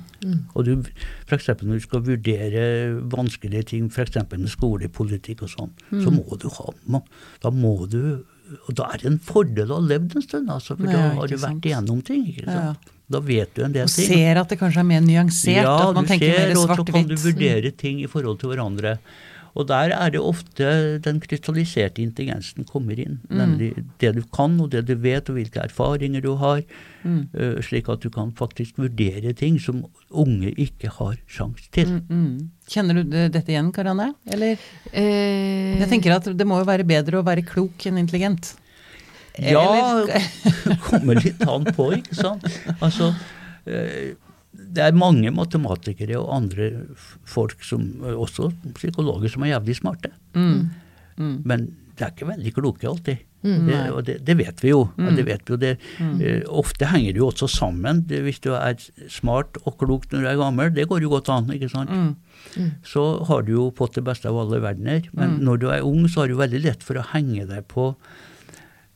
[0.55, 0.83] Og du,
[1.27, 2.65] for eksempel når du skal vurdere
[3.13, 4.17] vanskelige ting, f.eks.
[4.31, 6.21] med skolepolitikk og sånn, så Mm.
[6.21, 7.05] må du ha må-
[7.43, 8.25] Da må du
[8.69, 11.15] Og da er det en fordel å ha levd en stund, altså, for Ja, da
[11.17, 11.63] har du vært sant.
[11.65, 12.27] igjennom ting.
[12.29, 12.79] ikke sant?
[13.11, 14.07] Da vet du en del Og ting.
[14.07, 15.63] ser at det kanskje er mer nyansert.
[15.65, 18.39] Ja, at man du tenker ser, mer og så kan du vurdere ting i forhold
[18.41, 18.99] til hverandre.
[19.55, 23.21] Og der er det ofte den krystalliserte intelligensen kommer inn.
[23.29, 23.37] Mm.
[23.39, 23.69] Nemlig
[24.03, 26.65] det du kan, og det du vet, og hvilke erfaringer du har.
[27.05, 27.29] Mm.
[27.37, 31.91] øh, slik at du kan faktisk vurdere ting som unge ikke har sjanse til.
[32.09, 32.51] Mm, mm.
[32.73, 34.15] Kjenner du dette igjen, Karianne?
[34.33, 34.57] Eller?
[34.91, 38.55] Eh, Jeg tenker at det må jo være bedre å være klok enn intelligent.
[39.39, 42.45] Ja, det kommer litt an på, ikke sant.
[42.81, 43.13] Altså,
[43.67, 44.15] eh,
[44.75, 46.71] det er mange matematikere og andre
[47.29, 50.11] folk, som, eh, også psykologer, som er jævlig smarte.
[50.35, 50.71] Mm.
[51.17, 51.37] Mm.
[51.45, 53.23] Men de er ikke veldig kloke alltid.
[53.45, 53.67] Mm.
[53.69, 54.81] Det, og det, det vet vi jo.
[54.97, 55.59] Ja, det vet vi jo.
[55.61, 58.03] Det, eh, ofte henger det jo også sammen.
[58.09, 58.79] Det, hvis du er
[59.13, 61.53] smart og klok når du er gammel, det går jo godt an.
[61.53, 61.93] ikke sant?
[61.93, 62.71] Mm.
[62.87, 65.07] Så har du jo fått det beste av alle verdener.
[65.13, 67.93] Men når du er ung, så har du veldig lett for å henge deg på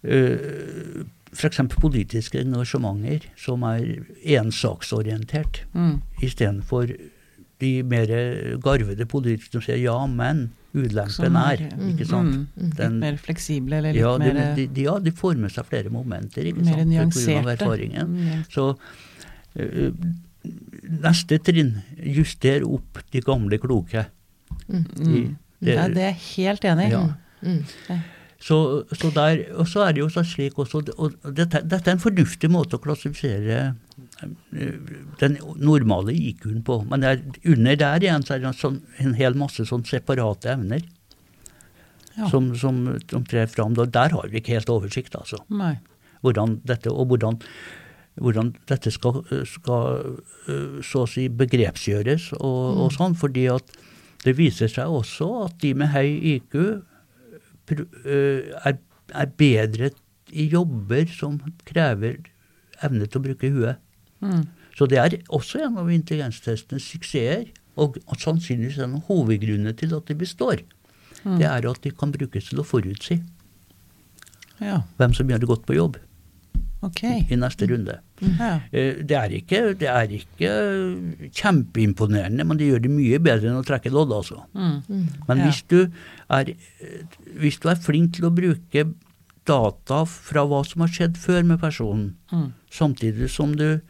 [0.08, 0.98] uh,
[1.32, 1.60] f.eks.
[1.80, 4.04] politiske engasjementer som er
[4.38, 6.00] ensaksorientert, Mm.
[6.22, 6.92] istedenfor
[7.60, 8.06] de mer
[8.62, 11.58] garvede politiske som sier ja, men ulempen er.
[11.90, 12.34] ikke sant?
[12.36, 12.46] Mm.
[12.68, 15.50] Litt Den- mer fleksible, eller litt ja, de, mer de, de, ja, de får med
[15.50, 16.76] seg flere momenter, ikke Mer sant?
[16.76, 17.56] Grunn av nyanserte.
[17.58, 18.06] erfaringen.
[18.06, 18.44] Mm.
[18.48, 18.78] Så
[19.58, 19.92] uh,
[21.02, 24.06] neste trinn, juster opp de gamle kloke.
[24.68, 24.84] Mm.
[24.94, 26.90] De- det- ja, det er jeg helt enig i.
[26.90, 27.14] Ja.
[27.42, 27.64] Mm.
[28.38, 28.56] Så,
[28.94, 32.46] så der, og så er det jo slik også, og dette, dette er en fornuftig
[32.54, 33.56] måte å klassifisere
[34.22, 36.76] eh, den normale IQ-en på.
[36.86, 39.82] Men det er, under der igjen så er det en, sånn, en hel masse sånn
[39.88, 40.86] separate evner
[42.18, 42.28] Ja.
[42.30, 42.78] som, som,
[43.10, 43.74] som trer fram.
[43.78, 45.38] Der har vi ikke helt oversikt, altså.
[45.54, 45.76] Nei.
[46.22, 47.36] Hvordan dette, og hvordan,
[48.18, 50.16] hvordan dette skal, skal
[50.50, 53.14] øh, så å si begrepsgjøres og, og sånn.
[53.18, 53.70] Fordi at
[54.24, 56.58] det viser seg også at de med høy IQ
[57.72, 58.78] er,
[59.14, 59.90] er bedre
[60.28, 62.20] i jobber som krever
[62.84, 63.84] evne til å bruke huet.
[64.20, 64.44] Mm.
[64.78, 70.10] Så det er også en av intelligenstestenes suksesser, og sannsynligvis en av hovedgrunnene til at
[70.10, 70.64] de består.
[71.22, 73.18] Det er at de kan brukes til å forutsi
[74.62, 75.98] Ja, hvem som gjør det godt på jobb
[76.82, 77.02] ok.
[77.30, 77.98] i neste runde.
[78.22, 78.60] Ja.
[78.72, 80.52] Eh, Det er ikke, det er ikke
[81.34, 84.42] kjempeimponerende, men det gjør det mye bedre enn å trekke lodd, altså.
[84.54, 85.08] Mm.
[85.28, 85.80] Men hvis, du
[86.30, 86.52] er,
[87.38, 88.86] hvis du er flink til å bruke
[89.48, 92.52] data fra hva som har skjedd før med personen, Mm.
[92.70, 93.80] samtidig som du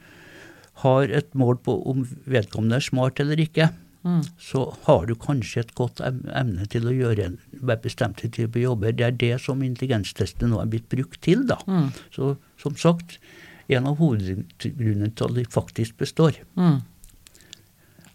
[0.85, 3.71] har et mål på om vedkommende er smart eller ikke,
[4.09, 4.23] Mm.
[4.41, 7.39] så har du kanskje et godt em- emne til å gjøre en
[7.83, 8.95] bestemte type jobber.
[8.97, 11.59] Det er det som intelligenstestene nå er blitt brukt til, da.
[11.69, 11.91] Mm.
[12.15, 13.19] Så som sagt,
[13.69, 16.41] en av hovedgrunnene til at de faktisk består.
[16.57, 16.81] Mm.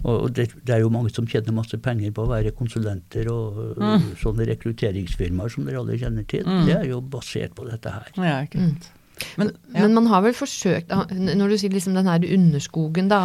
[0.03, 3.77] Og det, det er jo mange som tjener masse penger på å være konsulenter og
[3.79, 4.09] mm.
[4.19, 6.43] sånne rekrutteringsfirmaer som dere alle kjenner til.
[6.43, 6.65] Mm.
[6.67, 8.11] Det er jo basert på dette her.
[8.17, 8.89] Ja, ikke sant.
[9.37, 9.85] Men, ja.
[9.85, 13.21] Men man har vel forsøkt, ah, når du sier liksom den her underskogen da,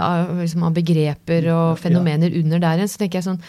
[0.00, 3.40] av, liksom av begreper og fenomener under der igjen, så tenker jeg sånn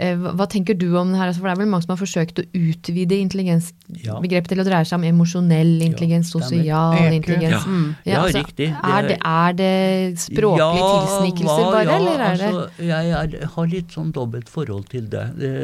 [0.00, 1.28] eh, hva tenker du om det her?
[1.30, 4.84] Altså, For det er vel mange som har forsøkt å utvide intelligensbegrepet til å dreie
[4.88, 7.66] seg om emosjonell intelligens, ja, sosial intelligens.
[8.04, 8.70] Ja, Ja, altså, riktig.
[8.72, 12.86] Det Er er- det, er det språklige tilsnikelser hva- bare, ja, eller er det altså,
[12.90, 15.26] jeg er, har litt sånn dobbelt forhold til det.
[15.38, 15.54] Det,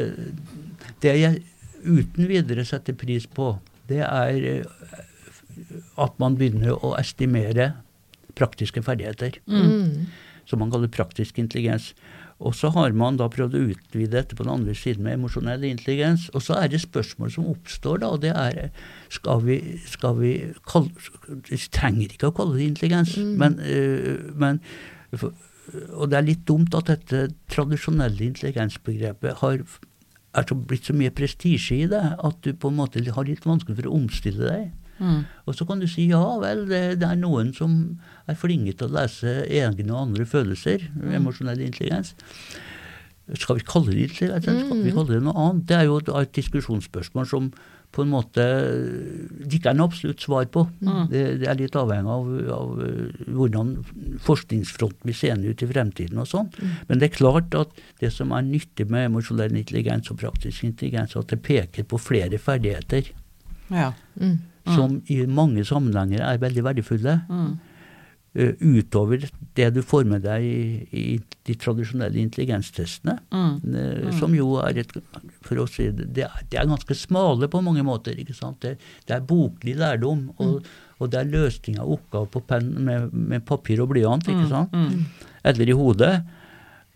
[1.01, 1.41] det jeg
[1.83, 4.63] uten videre setter pris på, det er eh,
[5.97, 7.73] at man begynner å estimere
[8.37, 9.41] praktiske ferdigheter.
[9.49, 10.07] Mm.
[10.47, 11.91] Som man kaller praktisk intelligens.
[12.37, 15.65] Og så har man da prøvd å utvide dette på den andre siden med emosjonell
[15.65, 16.27] intelligens.
[16.37, 18.69] Og så er det spørsmål som oppstår da, og det er
[19.13, 19.57] skal vi,
[19.89, 20.33] skal vi
[20.69, 20.93] kalle
[21.49, 24.61] Vi trenger ikke å kalle det intelligens, men, øh, men
[25.97, 29.65] Og det er litt dumt at dette tradisjonelle intelligensbegrepet har
[30.37, 33.45] er så blitt så mye prestisje i det at du på en måte har litt
[33.47, 34.67] vanskelig for å omstille deg.
[34.99, 35.21] Mm.
[35.45, 37.77] Og så kan du si ja vel, det, det er noen som
[38.27, 42.15] er flinke til å lese egne og andre følelser, emosjonell intelligens.
[43.35, 45.65] Skal vi kalle det intelligens, eller skal vi kalle det noe annet?
[45.69, 47.51] Det er jo et, et diskusjonsspørsmål som
[47.95, 48.43] på en måte
[49.47, 50.65] det ikke er noe absolutt svar på.
[51.11, 53.71] Det, det er litt avhengig av, av eh, hvordan
[54.25, 56.51] forskningsfronten vil seende ut i fremtiden og sånn.
[56.89, 61.15] Men det er klart at det som er nyttig med emosjonell intelligens og praktisk intelligens,
[61.15, 63.13] er at det peker på flere ferdigheter
[63.71, 63.91] Ja.
[64.15, 64.37] Mm.
[64.75, 67.19] Som i mange sammenhenger er veldig verdifulle.
[67.29, 67.57] Mm.
[68.37, 69.23] eh, utover
[69.57, 71.05] det du får med deg i, i
[71.47, 73.17] de tradisjonelle intelligenstestene.
[73.31, 73.53] Mm.
[73.73, 74.91] Uh, Som jo er et
[75.41, 78.17] For å si det, det er, det er ganske smale på mange måter.
[78.19, 78.61] ikke sant?
[78.61, 78.77] Det,
[79.07, 80.67] det er boklig lærdom, og,
[80.99, 84.27] og det er løsning av oppgaver med, med papir og blyant.
[84.27, 84.75] ikke sant?
[84.75, 85.05] Mm.
[85.47, 86.15] Eller i hodet.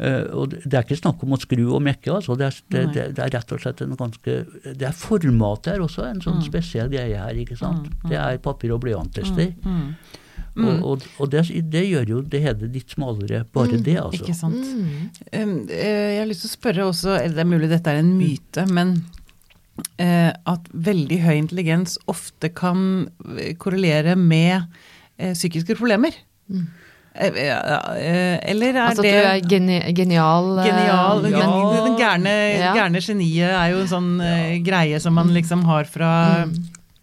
[0.01, 2.09] Eh, og det er ikke snakk om å skru og mekke.
[2.15, 5.75] altså det er, det, det, det er rett og slett en ganske Det er formatet
[5.75, 7.37] her også en sånn spesiell greie her.
[7.43, 7.91] ikke sant?
[8.09, 9.51] Det er papir- og blyanttester.
[9.61, 9.93] Mm.
[10.57, 14.19] Og, og, og det, det gjør jo det hele litt smalere, bare det, altså.
[14.23, 14.65] Ikke sant.
[14.65, 15.53] Mm.
[15.69, 18.09] Eh, Jeg har lyst til å spørre også, eller det er mulig dette er en
[18.17, 18.95] myte, men
[20.01, 23.05] eh, at veldig høy intelligens ofte kan
[23.63, 24.65] korrelere med
[25.21, 26.17] psykiske problemer.
[26.51, 26.65] Mm.
[27.13, 30.59] Eh, eh, Eller er Altså at du er geni genial.
[30.59, 31.21] eh, genial?
[31.21, 32.73] men- Men gærne, Ja.
[32.73, 36.45] gærne geniet er jo en sånn eh, greie som man liksom har fra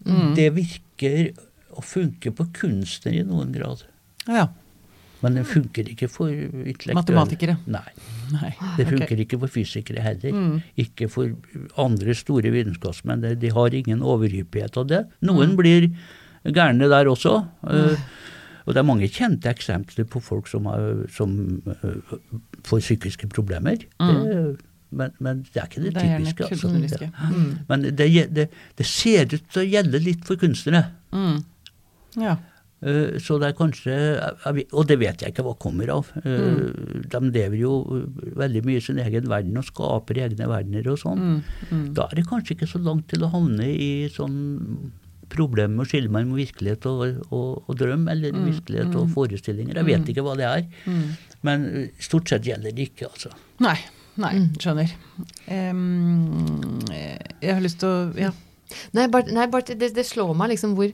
[0.04, 0.34] mm.
[0.34, 1.34] Det virker
[1.76, 3.82] å funke på kunstnere i noen grad.
[4.26, 4.48] Ja.
[5.20, 6.94] Men det funker ikke for intellektuelle.
[6.94, 7.56] Matematikere.
[7.66, 7.80] Nei.
[8.32, 8.54] Nei.
[8.76, 10.30] Det funker funker ikke for fysikere heller.
[10.32, 10.62] Mm.
[10.78, 11.32] Ikke for
[11.76, 13.20] andre store vitenskapsmenn.
[13.38, 15.06] De- har ingen overhyppighet av det.
[15.22, 15.56] Noen Mm.
[15.56, 15.90] blir
[16.46, 17.46] gærne der også.
[17.68, 17.96] eh,
[18.68, 21.30] Og det er mange kjente eksempler på folk som, har, som
[21.72, 22.16] eh,
[22.68, 23.80] får psykiske problemer.
[23.96, 24.58] Det,
[24.92, 26.26] men, men det er ikke det, Mm.
[26.28, 26.50] Det typiske.
[26.52, 27.00] Altså.
[27.08, 27.30] Ja.
[27.32, 27.48] Mm.
[27.68, 28.46] men det, det,
[28.78, 30.84] det ser ut til å gjelde litt for kunstnere.
[31.16, 31.40] Mm.
[32.20, 32.36] Ja.
[32.84, 33.94] Eh, Så det er kanskje
[34.72, 36.12] Og det vet jeg ikke hva kommer av.
[36.22, 37.08] Mm.
[37.10, 37.72] De lever jo
[38.38, 41.18] veldig mye i sin egen verden og skaper egne verdener og sånn.
[41.18, 41.42] Mm.
[41.72, 41.84] Mm.
[41.96, 44.38] Da er det kanskje ikke så langt til å havne i sånn
[45.32, 49.78] problem med å skille mellom virkelighet og, og, og drøm, eller virkelighet og forestillinger.
[49.80, 50.66] Jeg vet ikke hva det er.
[50.88, 51.06] Mm.
[51.46, 53.32] Men eh, stort sett gjelder det ikke, altså.
[53.64, 53.78] Nei.
[54.18, 54.92] Nei, skjønner.
[55.46, 55.82] Em,
[56.90, 58.34] eh, jeg har lyst til å Ja.
[58.92, 60.90] Nei, bare, nei, bare det, det slår meg liksom hvor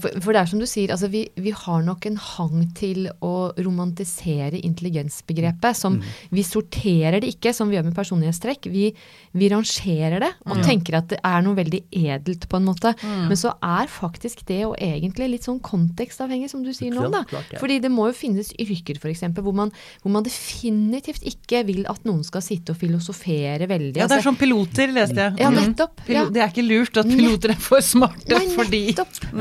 [0.00, 3.08] for, for det er som du sier, altså vi, vi har nok en hang til
[3.24, 5.76] å romantisere intelligensbegrepet.
[5.76, 6.00] Som
[6.34, 8.68] Vi sorterer det ikke, som vi gjør med personlighetstrekk.
[8.72, 8.88] Vi,
[9.36, 12.94] vi rangerer det og tenker at det er noe veldig edelt, på en måte.
[13.02, 17.08] Men så er faktisk det jo egentlig litt sånn kontekstavhengig, som du sier nå.
[17.12, 17.24] Da.
[17.28, 17.60] klart ja.
[17.62, 22.02] Fordi det må jo finnes yrker, f.eks., hvor, man- hvor man definitivt ikke vil at
[22.08, 23.96] noen skal sitte og filosofere veldig.
[23.96, 25.36] ja, det er Altså, sånn piloter, leste jeg.
[25.40, 25.56] Ja, Mm.
[25.62, 26.30] nettopp, Pilo ja.
[26.30, 28.80] Det er ikke lurt at piloter er for smarte, Nei, fordi.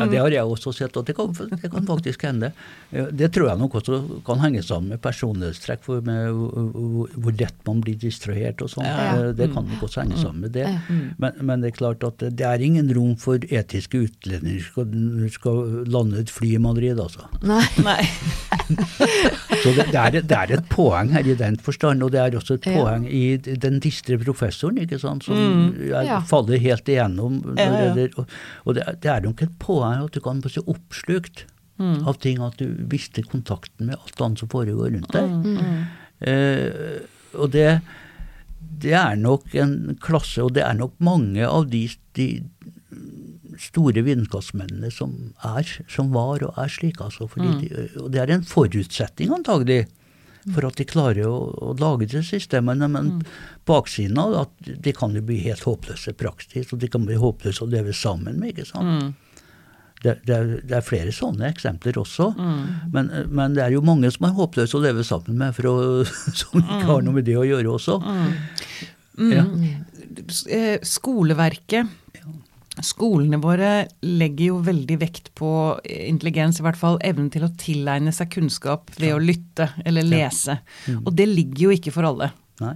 [0.05, 2.51] Ja, Det har jeg også sett, og det kan, det kan faktisk hende.
[2.91, 7.81] Det tror jeg nok også kan henge sammen med personlighetstrekk, for med hvor- lett man
[7.83, 8.85] blir distrahert og sånn.
[8.85, 9.15] Ja.
[9.27, 10.67] Eh, Det kan nok også henge sammen med det.
[11.19, 14.85] Men, men det er klart at det er ingen rom for etiske utlendinger skal,
[15.33, 17.27] skal lande et fly i Madrid, altså.
[17.43, 17.65] Nei.
[17.83, 17.99] Nei.
[19.65, 22.35] Så det, det, er, det er et poeng her i den forstand, og det er
[22.37, 25.89] også et poeng i den distre professoren, ikke sant, som mm.
[25.91, 26.19] Ja.
[26.29, 27.41] faller helt igjennom.
[27.55, 28.25] Og
[28.65, 31.45] og det, det er nok et poeng at du kan bli så oppslukt
[32.07, 35.47] av ting at du mister kontakten med alt annet som foregår rundt deg.
[36.23, 37.01] Eh,
[37.35, 37.81] og det,
[38.79, 42.29] det er nok en klasse, og det er nok mange av de, de
[43.59, 47.27] store vitenskapsmennene som er, som var og er slik, altså.
[47.27, 49.85] Fordi de, og det er en forutsetning antagelig
[50.53, 51.37] for at de klarer å,
[51.71, 52.87] å lage disse systemene.
[52.91, 53.11] Men
[53.67, 57.17] baksiden av at de kan jo bli helt håpløse i praksis, og de kan bli
[57.19, 58.53] håpløse å leve sammen med.
[58.53, 58.85] ikke sant?
[58.85, 59.24] Mm.
[60.03, 62.27] Det, det, er, det er flere sånne eksempler også.
[62.93, 66.03] Men, men det er jo mange som er håpløse å leve sammen med, å,
[66.41, 67.99] som ikke har noe med det å gjøre også.
[69.31, 69.45] Ja.
[70.51, 71.87] Eh, Skoleverket
[72.83, 75.49] Skolene våre legger jo veldig vekt på
[75.85, 80.57] intelligens, i hvert fall evnen til å tilegne seg kunnskap ved å lytte eller lese.
[81.05, 82.33] Og det ligger jo ikke for alle.
[82.63, 82.75] Nei.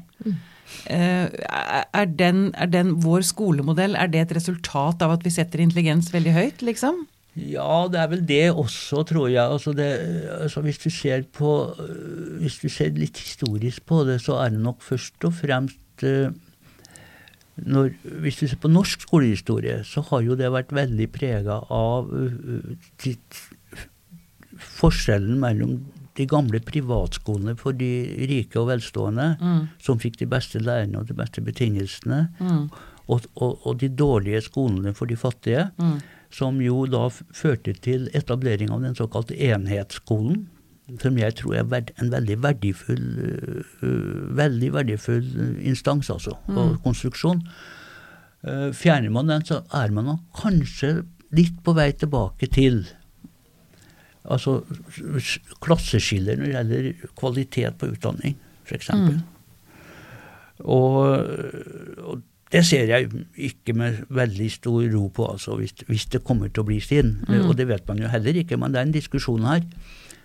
[0.92, 5.63] Eh, er, den, er den vår skolemodell er det et resultat av at vi setter
[5.63, 7.06] intelligens veldig høyt, liksom?
[7.39, 9.42] Ja, det er vel det også, tror jeg.
[9.44, 9.88] Altså det,
[10.42, 11.54] altså hvis, du ser på,
[12.42, 16.32] hvis du ser litt historisk på det, så er det nok først og fremst eh,
[17.60, 17.92] når,
[18.24, 22.72] Hvis du ser på norsk skolehistorie, så har jo det vært veldig prega av uh,
[24.80, 25.74] forskjellen mellom
[26.19, 27.89] de gamle privatskolene for de
[28.29, 29.60] rike og velstående, mm.
[29.84, 32.63] som fikk de beste lærerne og de beste betingelsene, mm.
[33.08, 35.97] og, og, og, de dårlige skolene for de fattige, mm.
[36.36, 40.47] som jo da førte til etablering av den såkalte enhetsskolen,
[40.99, 43.03] som jeg tror er en veldig verdifull,
[43.84, 45.27] uh, veldig verdifull
[45.62, 46.79] instans, altså, og mm.
[46.86, 47.43] konstruksjon.
[48.41, 51.03] Uh, fjerner man den, så er man kanskje
[51.36, 52.88] litt på vei tilbake til
[54.25, 54.60] altså
[55.63, 58.36] klasseskiller når det gjelder kvalitet på utdanning,
[58.67, 58.89] f.eks.
[58.93, 59.21] Mm.
[60.60, 60.97] Og,
[62.03, 66.49] og, det ser jeg ikke med veldig stor ro på, altså, hvis, hvis det kommer
[66.49, 67.19] til å bli sin.
[67.27, 67.43] Mm.
[67.45, 69.65] Og det vet man jo heller ikke, men den diskusjonen her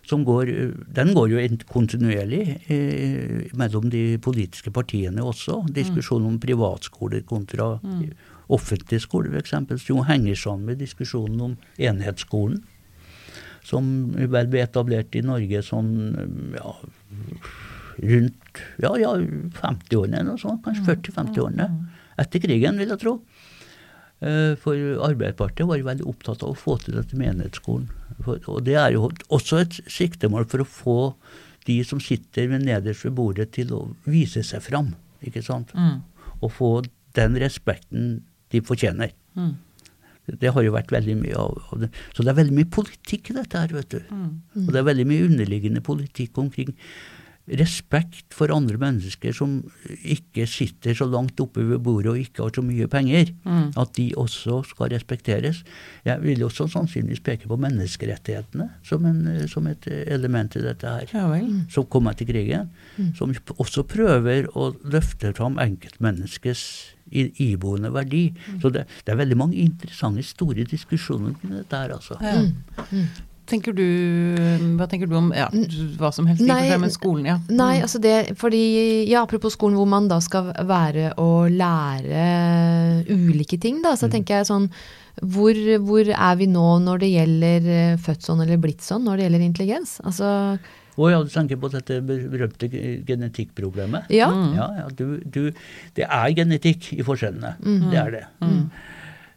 [0.05, 0.51] som går
[0.93, 5.63] Den går jo kontinuerlig eh, mellom de politiske partiene også.
[5.73, 8.03] Diskusjonen om privatskoler kontra mm.
[8.53, 12.61] offentlige skoler, f.eks., som henger sammen med diskusjonen om enhetsskolen
[13.65, 15.91] som vel ble etablert i Norge sånn
[16.57, 16.75] ja,
[18.05, 20.63] rundt ja, ja 50-årene eller noe sånt.
[20.67, 21.69] Kanskje 40-50-årene.
[21.71, 22.07] Mm, mm.
[22.25, 23.19] Etter krigen, vil jeg tro.
[24.25, 27.89] Eh, for Arbeiderpartiet var veldig opptatt av å få til dette menighetsskolen.
[28.29, 30.99] Og det er jo også et siktemål for å få
[31.69, 34.93] de som sitter ved nederst ved bordet, til å vise seg fram.
[35.25, 35.73] ikke sant?
[35.75, 36.03] Mm.
[36.41, 36.71] Og få
[37.17, 38.23] den respekten
[38.53, 39.15] de fortjener.
[39.35, 39.57] Mm.
[40.27, 41.91] Det har jo vært veldig mye av, det.
[42.17, 44.01] Så det er veldig mye politikk i dette her, vet du.
[44.09, 44.31] Mm.
[44.65, 46.73] Og det er veldig mye underliggende politikk omkring
[47.45, 49.59] respekt for andre mennesker som
[50.01, 53.35] ikke sitter så langt oppe ved bordet og ikke har så mye penger.
[53.45, 53.75] Mm.
[53.81, 55.61] At de også skal respekteres.
[56.07, 61.13] Jeg vil også sannsynligvis peke på menneskerettighetene som, en, som et element i dette her.
[61.13, 61.29] Ja,
[61.75, 62.73] som kom etter krigen.
[62.97, 63.13] Mm.
[63.19, 66.65] Som også prøver å løfte fram enkeltmenneskets
[67.13, 68.31] iboende verdi.
[68.33, 68.59] Mm.
[68.65, 72.17] Så det, det, er veldig mange interessante, store diskusjoner om dette her, altså.
[72.25, 72.97] Ja.
[73.45, 73.51] Mm.
[73.51, 73.51] mm.
[73.51, 73.87] Tenker du,
[74.79, 75.49] hva tenker du om ja,
[76.01, 77.27] hva som helst nei, med skolen?
[77.29, 77.39] Ja.
[77.49, 83.59] Nei, altså det, fordi, ja, Apropos skolen hvor man da skal være og lære ulike
[83.61, 84.15] ting, da, så mm.
[84.17, 84.71] tenker jeg sånn
[85.23, 85.55] hvor,
[85.87, 89.29] hvor, er vi nå når det gjelder eh, født sånn eller blitt sånn, når det
[89.29, 89.93] gjelder intelligens?
[90.03, 90.31] Altså
[90.95, 94.11] å ja, du tenker på dette berømte genetikkproblemet?
[94.15, 94.29] Ja.
[94.31, 94.51] Mm.
[94.55, 95.41] ja, ja du, du,
[95.97, 97.57] det er genetikk i forskjellene.
[97.59, 97.81] Mm.
[97.91, 98.25] Det er det.
[98.45, 98.61] Mm.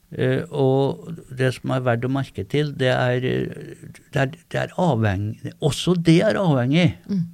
[0.08, 4.72] Uh, og det som er verdt å merke til, det er, det er, det er
[4.80, 7.26] avhengig Også det er avhengig mm.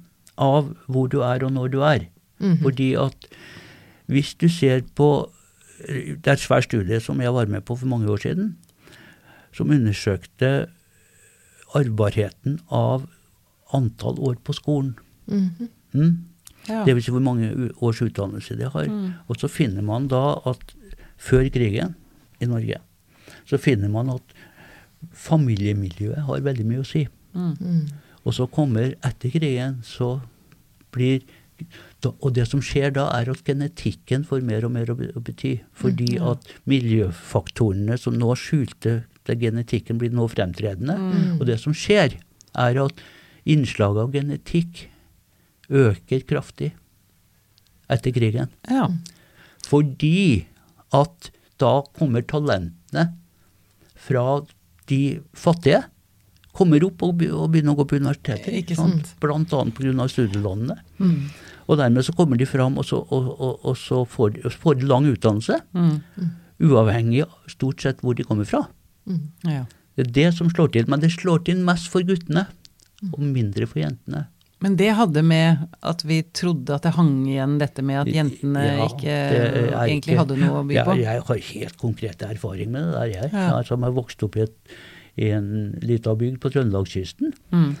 [0.42, 2.08] av hvor du er og når du er.
[2.44, 2.62] -hmm.
[2.62, 3.28] Fordi at
[4.06, 5.30] hvis du ser på
[5.84, 8.56] Det er et svært studie som jeg var med på for mange år siden,
[9.52, 10.68] som undersøkte
[11.74, 13.08] arvbarheten av
[13.74, 14.94] antall år på skolen.
[15.26, 15.68] Mm -hmm.
[15.92, 16.18] mm?
[16.68, 16.84] Ja.
[16.84, 17.04] Dvs.
[17.04, 18.86] Si hvor mange års utdannelse de har.
[18.86, 19.12] Mm.
[19.28, 20.74] Og så finner man da at
[21.16, 21.94] før krigen
[22.44, 22.80] i Norge,
[23.48, 24.34] så finner man at
[25.14, 27.04] familiemiljøet har veldig mye å si.
[27.34, 27.86] Mm.
[28.24, 30.16] Og så kommer etter krigen, så
[30.94, 31.24] blir
[32.04, 35.54] og det som skjer da, er at genetikken får mer og mer å bety.
[35.78, 40.96] Fordi mm, at miljøfaktorene som nå skjulte genetikken, blir nå fremtredende.
[40.98, 41.36] Mm.
[41.38, 42.18] Og det som skjer,
[42.54, 43.04] er at
[43.48, 44.82] innslaget av genetikk
[45.70, 46.72] øker kraftig
[47.92, 48.50] etter krigen.
[48.68, 48.88] Ja.
[49.64, 50.44] Fordi
[50.94, 51.30] at
[51.62, 53.08] da kommer talentene
[54.04, 54.24] fra
[54.90, 55.02] de
[55.38, 55.84] fattige
[56.54, 58.52] kommer opp og, begynner å gå på universitetet.
[58.60, 59.08] Ikke sant?
[59.08, 59.20] sant?
[59.22, 60.06] blant annet pga.
[60.10, 60.76] studielånene.
[61.00, 61.16] Mm.
[61.64, 64.78] Og dermed så kommer de fram, og så, og, og, og så får, de, får,
[64.78, 65.58] de lang utdannelse.
[65.74, 66.28] Mm.
[66.68, 68.66] Uavhengig av stort sett hvor de kommer fra.
[69.08, 69.24] Mm.
[69.50, 69.64] Ja.
[69.94, 70.86] Det er det som slår til.
[70.90, 72.46] Men det slår til mest for guttene
[73.10, 74.26] og mindre for jentene.
[74.64, 78.62] Men det hadde med at vi trodde at det hang igjen dette med at jentene
[78.64, 80.94] ja, ikke egentlig ikke, hadde noe å by på?
[80.96, 83.32] Ja, jeg har helt konkrete erfaring med det der, jeg.
[83.34, 83.58] Ja.
[83.68, 84.78] som har vokst opp i, et,
[85.20, 85.50] i en
[85.84, 87.36] lita bygd på Trøndelagskysten.
[87.52, 87.74] Mm.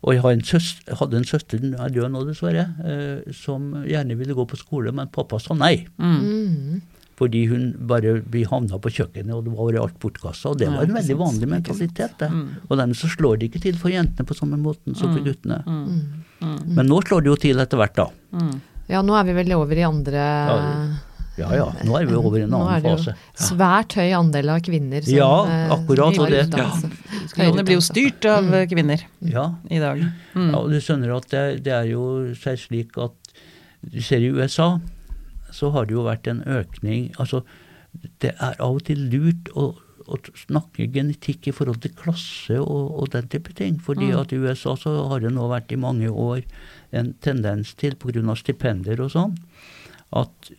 [0.00, 4.16] Og jeg en søster, hadde en søster, hun er død nå dessverre, eh, som gjerne
[4.16, 5.74] ville gå på skole, men pappa sa nei.
[6.00, 6.80] Mm.
[7.20, 10.54] Fordi hun bare vi havna på kjøkkenet, og det var alt bortkasta.
[10.54, 12.16] Og det var en veldig vanlig mentalitet.
[12.22, 12.30] det.
[12.32, 12.46] Mm.
[12.64, 15.26] Og dermed så slår det ikke til for jentene på samme måten som for mm.
[15.28, 15.60] guttene.
[15.66, 16.56] Mm.
[16.78, 18.08] Men nå slår det jo til etter hvert, da.
[18.90, 20.24] Ja, nå er vi vel over i andre
[21.38, 23.14] ja ja, nå er vi over i en annen fase.
[23.38, 26.18] Svært høy andel av kvinner som Ja, eh, akkurat.
[26.20, 26.66] Og det, ja.
[27.38, 29.46] Landet blir jo styrt av kvinner ja.
[29.70, 30.02] i dag.
[30.34, 30.50] Mm.
[30.50, 32.04] Ja, og du skjønner at det, det er jo
[32.36, 33.16] slik at
[33.80, 34.74] du ser i USA
[35.54, 37.42] så har det jo vært en økning Altså,
[38.22, 39.72] det er av og til lurt å,
[40.06, 43.80] å snakke genetikk i forhold til klasse og, og den type ting.
[43.82, 46.44] Fordi at i USA så har det nå vært i mange år
[46.94, 48.36] en tendens til, pga.
[48.38, 49.36] stipender og sånn,
[50.14, 50.52] at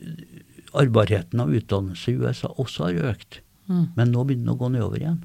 [0.78, 3.42] arvbarheten av utdannelse i USA også har økt.
[3.72, 3.86] Mm.
[3.96, 5.22] Men nå begynner den å gå nedover igjen.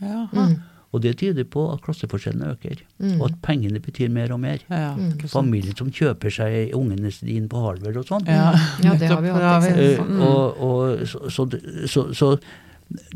[0.00, 0.26] Ja.
[0.32, 0.56] Mm.
[0.92, 2.82] Og det tyder på at klasseforskjellene øker.
[3.00, 3.14] Mm.
[3.20, 4.58] Og at pengene betyr mer og mer.
[4.68, 5.22] Ja, sant.
[5.32, 8.26] Familier som kjøper seg ungene sine på Harvard og sånn.
[8.28, 8.50] Ja,
[8.84, 9.64] Ja, det har vi hatt.
[9.70, 10.04] Eh, eksempel på.
[10.12, 10.20] Mm.
[10.26, 11.46] og, og, så, så,
[11.88, 12.30] så, så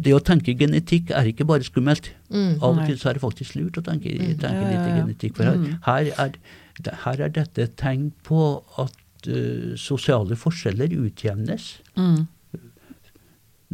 [0.00, 2.08] det å tenke genetikk er ikke bare skummelt.
[2.32, 2.54] Mm.
[2.64, 5.36] Av og til så er det faktisk lurt å tenke, tenke Ja, ja, litt genetikk.
[5.36, 5.74] For her, Mm.
[5.84, 8.40] her, er, her er dette et tegn på
[8.80, 11.74] at uh, sosiale forskjeller utjevnes.
[12.00, 12.24] Mm.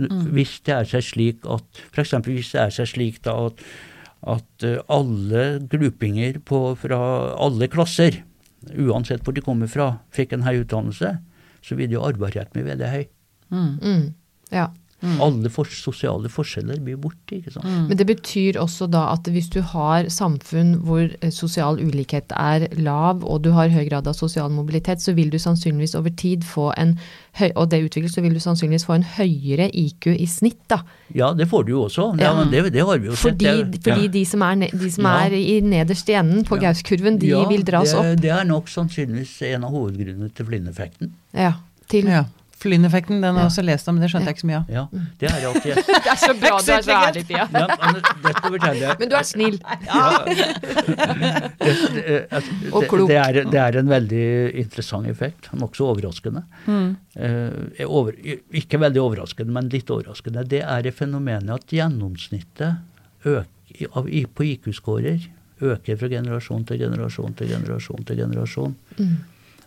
[0.02, 2.14] N- Hvis det er seg slik at F.eks.
[2.24, 3.60] hvis det er seg slik da at,
[4.22, 7.00] at eh, alle glupinger på, fra
[7.42, 8.22] alle klasser,
[8.78, 11.16] uansett hvor de kommer fra, fikk en høy utdannelse,
[11.62, 13.02] så vil jo arvbarheten bli veldig høy.
[13.52, 13.72] Mm.
[13.82, 14.04] Mm.
[14.54, 14.68] Ja.
[15.02, 15.20] Mm.
[15.20, 17.34] Alle for, sosiale forskjeller blir borte.
[17.40, 17.64] ikke sant?
[17.66, 17.88] Mm.
[17.88, 22.68] Men det betyr også da at hvis du har samfunn hvor eh, sosial ulikhet er
[22.78, 26.44] lav, og du har høy grad av sosial mobilitet, så vil du sannsynligvis over tid
[26.46, 26.98] få en
[27.40, 30.82] høy, og det utvikles, så vil du sannsynligvis få en høyere IQ i snitt, da.
[31.14, 32.12] Ja, det får du jo også.
[32.20, 32.34] Ja, Ja.
[32.44, 33.32] men det, det har vi jo sett.
[33.40, 34.12] Fordi, Det- fordi ja.
[34.18, 35.16] de som er, ne- de som Ja.
[35.26, 36.68] er i nederst i enden på Ja.
[36.70, 38.20] Gaus-kurven, de Ja, vil dras det, opp.
[38.22, 41.10] Det er nok sannsynligvis en av hovedgrunnene til Flynn-effekten.
[41.34, 41.54] Ja,
[41.88, 42.24] til Ja.
[42.62, 43.48] Flynn-effekten, den har Ja.
[43.48, 44.70] jeg også lest om, men det skjønte jeg ikke så mye av.
[44.70, 44.84] Ja,
[45.20, 45.74] det er alltid
[46.06, 47.46] Det er så bra du er så ærlig, Pia.
[47.50, 48.92] ja, men.
[49.00, 49.58] Men du er snill.
[49.62, 50.46] det,
[51.64, 53.08] det, det, Og det, klok.
[53.10, 54.24] det, er, det er en veldig
[54.62, 55.48] interessant effekt.
[55.58, 56.44] Nokså overraskende.
[56.66, 56.88] Mm.
[57.16, 58.14] Eh, over,
[58.62, 60.44] ikke veldig overraskende, men litt overraskende.
[60.48, 62.78] Det er det fenomenet at gjennomsnittet
[63.26, 63.48] øker,
[63.96, 65.28] av, på IQ-scorer
[65.62, 68.72] øker fra generasjon til generasjon til generasjon til generasjon.
[68.98, 69.12] Mm.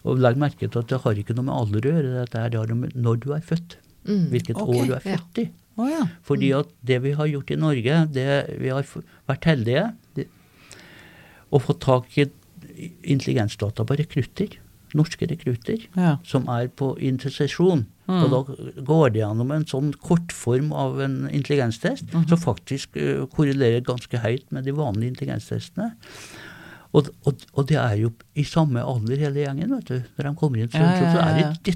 [0.05, 2.53] Og legg merke til at det har ikke noe med alder å gjøre, dette her,
[2.53, 3.77] det har med når du er født.
[4.05, 4.25] Mm.
[4.33, 5.15] Hvilket okay, år du er ja.
[5.15, 5.47] født i.
[5.75, 6.03] Oh, ja.
[6.23, 8.27] Fordi at det vi har gjort i Norge, det
[8.61, 8.85] vi har
[9.27, 10.27] vært heldige det,
[11.51, 12.29] å få tak i
[13.07, 14.55] intelligensdata på rekrutter,
[14.95, 16.15] norske rekrutter, ja.
[16.27, 17.83] som er på intersesjon.
[18.05, 18.17] Mm.
[18.21, 18.39] Og da
[18.87, 22.27] går det gjennom en sånn kortform av en intelligenstest Mhm.
[22.29, 25.95] som faktisk eh, korrelerer ganske høyt med de vanlige intelligenstestene.
[26.93, 29.97] Og, og, og det er jo i samme alder hele gjengen, vet du.
[30.17, 31.73] Når de kommer inn, så, Ja, ja, så er ja, de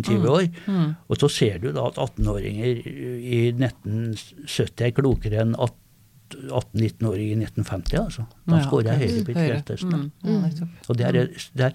[0.00, 0.48] 19-20 år.
[0.66, 0.90] Mm.
[1.08, 7.98] Og så ser du da at 18-åringer i 1970 er klokere enn 18-19-åringer i 1950,
[8.02, 8.26] altså.
[8.46, 9.58] Da Ja, scorer jeg høyere på Høyere.
[9.62, 10.02] IQ-testene.
[10.22, 10.44] Mm.
[10.88, 11.12] Og det er,
[11.56, 11.72] det er,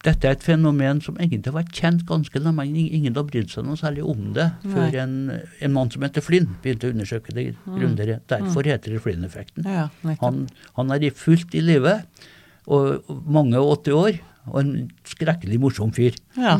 [0.00, 3.66] dette er et fenomen som egentlig vært kjent ganske lenge, men ingen har brydd seg
[3.66, 5.14] noe særlig om det før en,
[5.60, 8.20] en mann som heter Flynn begynte å undersøke det grundigere.
[8.32, 9.68] Derfor heter det Flynn-effekten.
[9.68, 9.88] Ja.
[10.22, 10.46] Han,
[10.78, 11.98] han er i fullt i live,
[12.70, 14.74] og mange og 80 år, og en
[15.08, 16.16] skrekkelig morsom fyr.
[16.38, 16.56] Ja.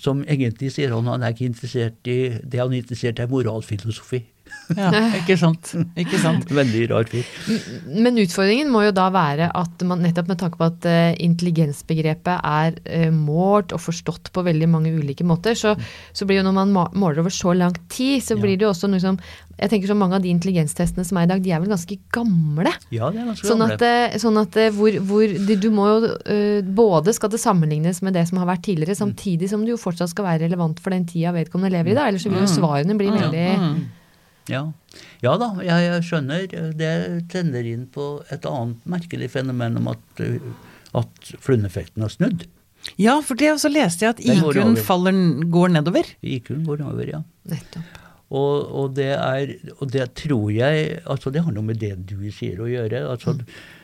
[0.00, 3.32] Som egentlig sier han han er ikke interessert i det han er interessert i, er
[3.32, 4.22] moralfilosofi.
[4.76, 5.72] ja, ikke sant.
[5.96, 6.44] Ikke sant.
[6.52, 7.24] Veldig rar fyr.
[7.88, 12.40] Men utfordringen må jo da være at man nettopp med tanke på at eh, intelligensbegrepet
[12.44, 15.74] er eh, målt og forstått på veldig mange ulike måter, så,
[16.12, 18.90] så blir jo når man måler over så lang tid, så blir det jo også
[18.92, 19.18] noe som
[19.58, 21.96] Jeg tenker så mange av de intelligenstestene som er i dag, de er vel ganske
[22.14, 22.70] gamle.
[22.94, 23.74] Ja, de er ganske Sånn gamle.
[23.74, 23.82] at,
[24.14, 26.12] eh, sånn at hvor, hvor du, du må jo
[26.78, 29.00] Både skal det sammenlignes med det som har vært tidligere, Mm.
[29.02, 32.06] samtidig som det jo fortsatt skal være relevant for den tida vedkommende lever i, da.
[32.08, 32.54] Ellers så vil jo Mm.
[32.54, 33.80] svarene bli veldig Mm.
[34.48, 34.62] Ja.
[35.24, 36.46] ja da, jeg, jeg skjønner.
[36.78, 36.92] Det
[37.32, 40.68] tenner inn på et annet merkelig fenomen om at, uh,
[41.02, 42.46] at Flynn-effekten har snudd.
[42.96, 46.12] Ja, for det også leste jeg at IQ-en går, går nedover.
[46.22, 47.22] IQ-en går nedover, ja.
[47.50, 47.96] Nettopp.
[48.28, 52.26] Og, og, det er, og det tror jeg altså Det har noe med det du
[52.28, 53.06] sier å gjøre.
[53.08, 53.32] altså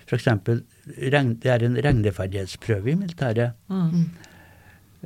[0.04, 4.04] for eksempel, Det er en regneferdighetsprøve i militæret Mm.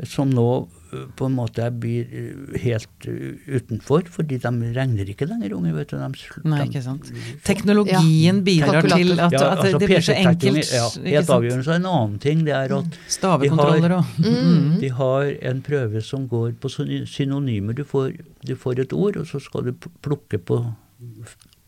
[0.05, 0.69] som nå
[1.17, 5.73] på en måte blir uh, helt uh, utenfor, fordi de regner ikke lenger unge.
[5.77, 5.97] vet du.
[5.99, 7.11] De, Nei, ikke sant.
[7.45, 8.97] Teknologien bidrar Kalkulator.
[8.99, 10.73] til at, Ja, at altså det blir så enkelt.
[10.73, 11.65] Ja, helt avgjørende.
[11.69, 14.79] Så en annen ting det er at Stavekontroller og Mm.
[14.81, 16.69] de har en prøve som går på
[17.07, 17.75] synonymer.
[17.75, 18.13] Du får,
[18.47, 19.73] du får et ord, og så skal du
[20.03, 20.63] plukke på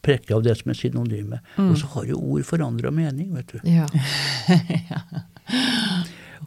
[0.03, 1.39] prekke av det som er synonyme.
[1.59, 1.71] Mm.
[1.71, 3.59] Og så har jo ord forandra mening, vet du.
[3.69, 3.87] Ja.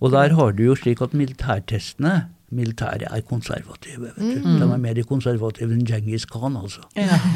[0.02, 2.14] Og der har du jo slik at militærtestene
[2.56, 4.14] Militære er konservative.
[4.14, 4.48] vet du.
[4.48, 4.60] Mm.
[4.62, 6.82] De er mer konservative enn Djengis Khan, altså.
[6.96, 7.20] ja.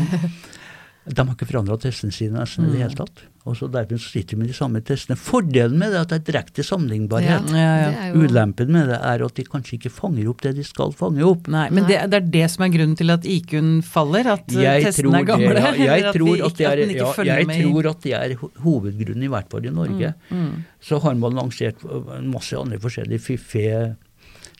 [1.07, 2.81] De har ikke forandra testene sine nesten i det Mm.
[2.83, 3.21] hele tatt.
[3.47, 5.15] Og så Derfor sitter de med de samme testene.
[5.15, 7.47] Fordelen med det er at det er direkte sammenlignbarhet.
[7.47, 7.85] Ja, ja.
[7.93, 10.91] Det er Ulempen med det er at de kanskje ikke fanger opp det de skal
[10.91, 11.47] fange opp.
[11.47, 14.27] Nei, men det, det er det som er grunnen til at IQ-en faller?
[14.33, 15.53] At uh, Jeg testene er gamle?
[15.55, 16.91] Det, ja, jeg tror at ikke- det er, at
[17.23, 18.35] ja, jeg tror at det er
[18.67, 20.11] hovedgrunnen, i hvert fall i Norge.
[20.29, 20.51] Mm.
[20.83, 21.87] Så har man lansert
[22.27, 23.95] masse andre forskjellige fiffige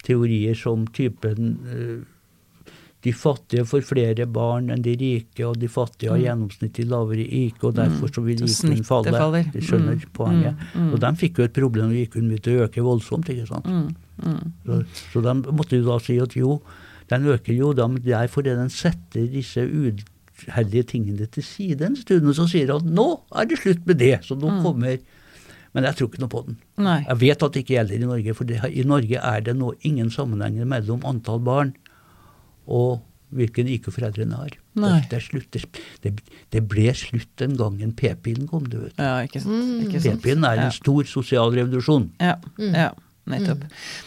[0.03, 2.05] teorier som typen eh,
[3.05, 7.63] de fattige får flere barn enn de rike, og de fattige har gjennomsnittlig lavere IQ,
[7.69, 8.47] og derfor så vil Mm.
[8.47, 9.11] Så IQ-en falle.
[9.13, 9.43] faller.
[9.53, 10.55] De skjønner Mm, poenget.
[10.73, 10.93] mm, mm.
[10.93, 13.29] Og de fikk jo et problem når IQ-en begynte å øke voldsomt.
[13.29, 13.65] ikke sant?
[13.65, 14.51] Mm, mm.
[14.65, 16.61] Så, så de måtte jo da si at jo,
[17.09, 21.95] den øker jo da, men derfor er den setter disse uheldige tingene til side en
[21.95, 24.97] stund, og så sier han nå er det slutt med det, så nå kommer
[25.75, 26.57] Men jeg tror ikke noe på den.
[26.77, 26.99] Nei.
[27.07, 29.73] Jeg vet at det ikke gjelder i Norge, for det, i Norge er det nå
[29.87, 31.73] ingen sammenhenger mellom antall barn
[32.67, 33.01] og
[33.35, 34.53] hvilken IQ foreldrene har.
[34.79, 34.93] Nei.
[35.01, 35.63] Det, det, slutt, det,
[36.05, 36.13] det,
[36.55, 38.95] det ble slutt den gangen p-pillen kom, du vet.
[39.01, 39.81] Ja, ikke sant.
[39.83, 40.21] Ikke sant.
[40.23, 40.69] P-pillen er Ja.
[40.69, 42.07] en stor sosial revolusjon.
[42.23, 42.93] Ja, ja
[43.27, 43.65] nettopp.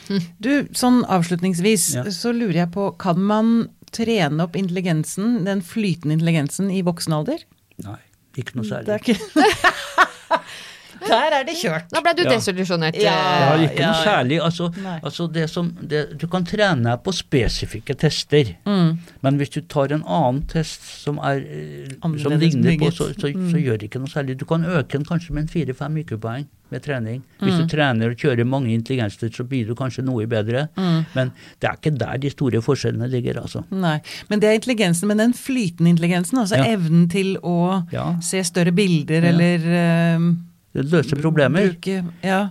[0.41, 2.07] Du, sånn avslutningsvis Ja.
[2.17, 7.45] så lurer jeg på, kan man trene opp intelligensen, den flytende intelligensen, i voksen alder?
[7.85, 7.99] Nei,
[8.41, 8.89] ikke noe Det særlig.
[8.89, 10.41] er ikke
[11.11, 11.89] Der er det kjørt.
[11.93, 12.31] Da ble du Ja.
[12.37, 12.97] desillusjonert.
[13.01, 13.15] Ja.
[13.15, 14.39] Ja, eh, ikke noe særlig.
[14.43, 14.71] Altså,
[15.03, 18.99] altså det som, det, du kan trene på spesifikke tester, Mm.
[19.23, 21.89] men hvis du tar en annen test som, er, eh,
[22.23, 23.51] som ligner på, så, så, Mm.
[23.51, 24.39] så gjør det ikke noe særlig.
[24.39, 27.23] Du kan øke den kanskje med en fire-fem IQ-poeng med trening.
[27.43, 27.61] Hvis Mm.
[27.67, 30.69] du trener og kjører mange intelligenstester, så blir du kanskje noe bedre.
[30.77, 31.05] Mm.
[31.17, 33.65] Men det er ikke der de store forskjellene ligger, altså.
[33.73, 36.65] Nei, men det er intelligensen, men den flytende intelligensen, altså Ja.
[36.77, 38.15] evnen til å Ja.
[38.21, 39.29] se større bilder Ja.
[39.29, 40.35] eller eh,
[40.77, 41.71] Det løser problemer.
[41.73, 42.49] bruke Ja.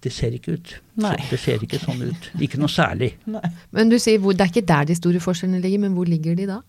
[0.00, 0.70] Det ser ikke ut.
[1.02, 1.12] Nei.
[1.18, 2.30] Så, det ser ikke sånn ut.
[2.40, 3.12] Ikke noe særlig.
[3.34, 3.52] Nei.
[3.76, 6.38] Men du sier hvor, det er ikke der de store forskjellene ligger, men hvor ligger
[6.38, 6.60] de da?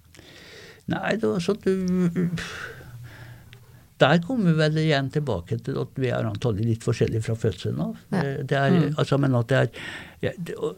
[0.91, 2.31] Nei, det var sånn du
[4.01, 7.83] Der kommer vi vel igjen tilbake til at vi er antagelig litt forskjellige fra fødselen
[7.85, 7.99] av.
[8.11, 8.23] Ja.
[8.43, 9.85] Det er, altså, men at det er,
[10.21, 10.77] ja, det, og,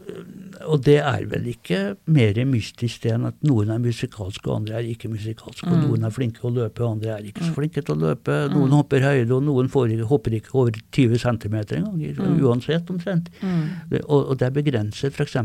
[0.64, 4.78] og det er vel ikke mer mystisk det enn at noen er musikalske og andre
[4.78, 5.68] er ikke musikalske.
[5.68, 8.00] Og noen er flinke til å løpe, og andre er ikke så flinke til å
[8.06, 8.38] løpe.
[8.54, 12.38] Noen hopper høyde, og noen får, hopper ikke over 20 cm engang.
[12.40, 13.28] Uansett, omtrent.
[13.42, 15.12] Og, og det er begrenset.
[15.12, 15.36] F.eks.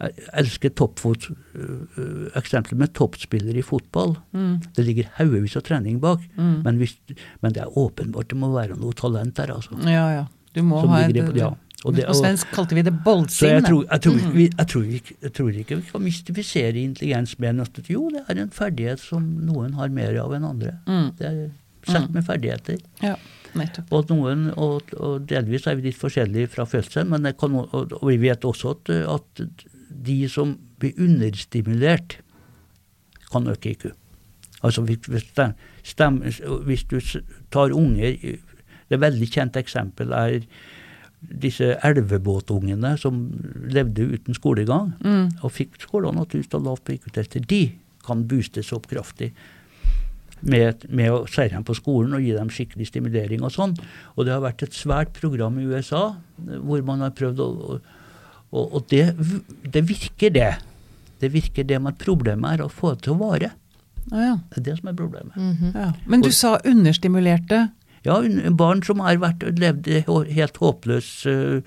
[0.00, 4.14] Jeg elsker toppfot, eksempel eksempler med toppspillere i fotball.
[4.36, 4.54] Mm.
[4.76, 6.98] Det ligger haugevis av trening bak, men, hvis,
[7.44, 9.76] men det er åpenbart det må være noe talent der, altså.
[9.88, 10.28] Ja, ja.
[10.56, 11.52] Du må Som ha et ja.
[11.84, 13.54] Og det- På svensk kalte vi det boldsinne.
[13.54, 16.76] jeg tror, jeg, tror, ikke vi, jeg, tror ikke, jeg tror ikke vi kan mystifisere
[16.76, 20.44] intelligens mer enn at jo, det er en ferdighet som noen har mer av enn
[20.44, 20.74] andre.
[20.86, 21.12] Mm.
[21.16, 21.50] Det er
[21.88, 22.78] sett med ferdigheter.
[23.02, 23.16] Ja.
[23.90, 28.18] Og, noen, og, og delvis er vi litt forskjellige fra fødselen, men kan, og, vi
[28.22, 29.42] vet også at, at
[29.90, 32.18] de som blir understimulert,
[33.30, 33.90] kan øke IQ.
[34.62, 36.98] Altså hvis, hvis du
[37.50, 38.16] tar unger
[38.90, 40.40] Det er veldig kjent eksempel er
[41.20, 43.30] disse elvebåtungene som
[43.68, 45.30] levde uten skolegang, Mm.
[45.42, 47.40] og fikk skoleanalyst og lavt på IQ-tester.
[47.46, 47.72] De
[48.06, 49.32] kan boostes opp kraftig
[50.42, 53.74] med, med å sære dem på skolen og gi dem skikkelig stimulering og sånn.
[54.16, 57.80] Og det har vært et svært program i USA hvor man har prøvd å
[58.52, 59.14] Og, og det,
[59.70, 60.56] det virker, det.
[61.20, 63.52] Det virker det, men problemet er å få det til å vare.
[64.10, 64.32] Ah, ja.
[64.50, 65.36] Det er det som er problemet.
[65.36, 65.70] Mhm.
[65.76, 65.92] ja.
[66.10, 67.70] Men du Og- sa understimulerte.
[68.06, 68.16] Ja,
[68.56, 69.88] barn som har vært, levd
[70.32, 71.60] helt håpløs uh,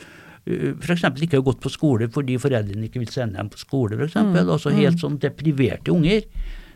[0.44, 1.04] F.eks.
[1.24, 4.18] ikke har gått på skole fordi foreldrene ikke vil sende dem på skole, f.eks.
[4.20, 6.26] Mm, Altså helt sånn depriverte unger.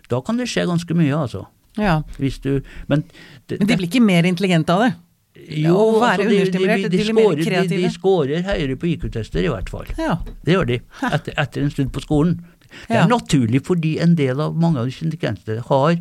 [0.07, 1.41] Da kan det skje ganske mye, altså.
[1.77, 1.97] Ja.
[2.17, 3.03] Hvis du Men,
[3.49, 4.93] det, Men de blir ikke mer intelligente av det?
[5.53, 8.75] jo, å være altså, de- understimulert, de, de de, blir scorer, de, de scorer høyere
[8.81, 9.85] på IQ-tester, i hvert fall.
[10.01, 10.15] Ja.
[10.47, 10.77] Det gjør de.
[11.13, 12.39] Etter, etter en stund på skolen.
[12.71, 13.07] Det er Ja.
[13.11, 15.99] naturlig fordi en del av mange av de intelligensene har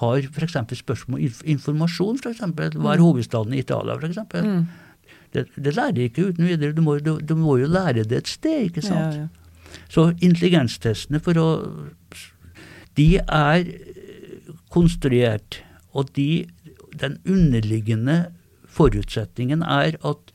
[0.00, 0.56] har f.eks.
[0.80, 2.16] spørsmål om informasjon.
[2.16, 2.78] informasjon, f.eks.
[2.80, 4.18] Hva er hovedstaden i Italia, f.eks.
[4.34, 4.66] Mm.
[5.34, 6.72] Det, det lærer de ikke uten videre.
[6.74, 9.14] Du må, du, du må jo lære det et sted, ikke Ja, sant.
[9.24, 9.80] ja.
[9.90, 11.48] Så intelligenstestene for å
[12.94, 13.64] De er
[14.70, 15.58] konstruert,
[15.94, 16.46] og de,
[17.00, 18.28] den underliggende
[18.70, 20.30] forutsetningen er at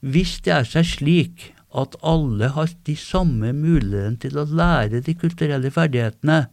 [0.00, 1.48] hvis det er seg slik
[1.78, 6.46] at alle har de samme mulighetene til å lære de kulturelle ferdighetene,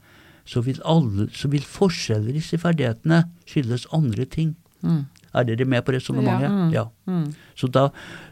[0.45, 4.55] så vil, alle, så vil forskjeller i disse ferdighetene skyldes andre ting.
[4.85, 5.05] Mm.
[5.35, 6.51] Er dere med på resonnementet?
[6.51, 6.69] Mm.
[6.73, 6.83] Ja.
[7.09, 7.33] Mm.
[7.57, 7.87] Så da,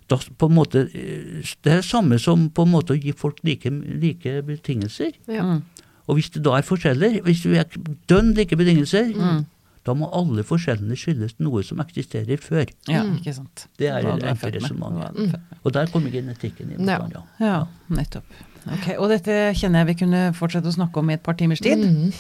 [0.08, 3.12] da på en måte eh, Det er det samme som på en måte å gi
[3.18, 5.12] folk like, like betingelser.
[5.28, 5.44] Ja.
[5.44, 5.64] Mm.
[6.08, 7.66] Og hvis det da er forskjeller, hvis vi er
[8.12, 9.46] dønn like betingelser, Mm.
[9.86, 12.70] da må alle forskjellene skyldes noe som eksisterer før.
[12.88, 13.18] ja, Mm.
[13.20, 13.68] ikke sant.
[13.78, 15.36] Det er et enkelt resonnement.
[15.66, 16.86] Og der kommer genetikken inn.
[16.88, 17.02] Ja.
[17.12, 17.24] Ja.
[17.40, 18.24] Ja, nettopp.
[18.72, 21.62] Ok, Og dette kjenner jeg vi kunne fortsette å snakke om i et par timers
[21.64, 21.84] tid.
[21.84, 22.14] Mhm.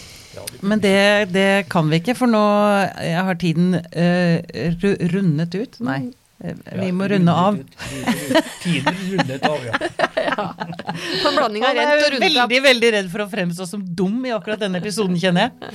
[0.65, 2.41] Men det, det kan vi ikke, for nå
[2.97, 4.37] jeg har tiden uh,
[5.13, 5.77] rundet ut.
[5.85, 5.99] Nei,
[6.41, 7.59] eh, vi må runde av.
[8.63, 10.07] Tiden rundet av, ja.
[10.35, 12.49] På en blanding av rent er og rundetrapp.
[12.49, 15.71] veldig veldig redd for å fremstå som dum i akkurat denne episoden, kjenner jeg.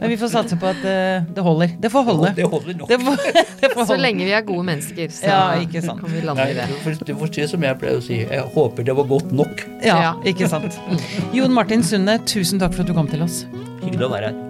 [0.00, 1.74] Men vi får satse på at uh, det holder.
[1.80, 2.32] Det får holde.
[2.36, 2.88] Det holder nok.
[2.92, 3.24] Det får,
[3.62, 4.02] det får Så holde.
[4.04, 6.00] lenge vi er gode mennesker, så Ja, ikke sant.
[6.04, 6.68] kan vi lande Nei, i det.
[6.82, 9.32] For, får, du får si som jeg pleier å si, jeg håper det var godt
[9.32, 9.66] nok.
[9.86, 10.12] Ja, Ja.
[10.26, 10.78] ikke sant.
[11.36, 13.44] Jon Martin Sunde, tusen takk for at du kom til oss.
[13.84, 14.49] Hyggelig å være her.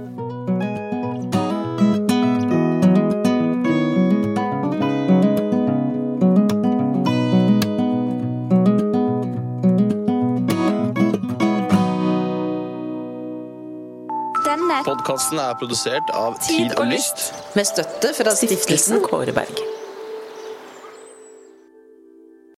[14.81, 19.80] Denne Podkasten er produsert av Tid og Lyst med støtte fra stiftelsen Kåre Berg.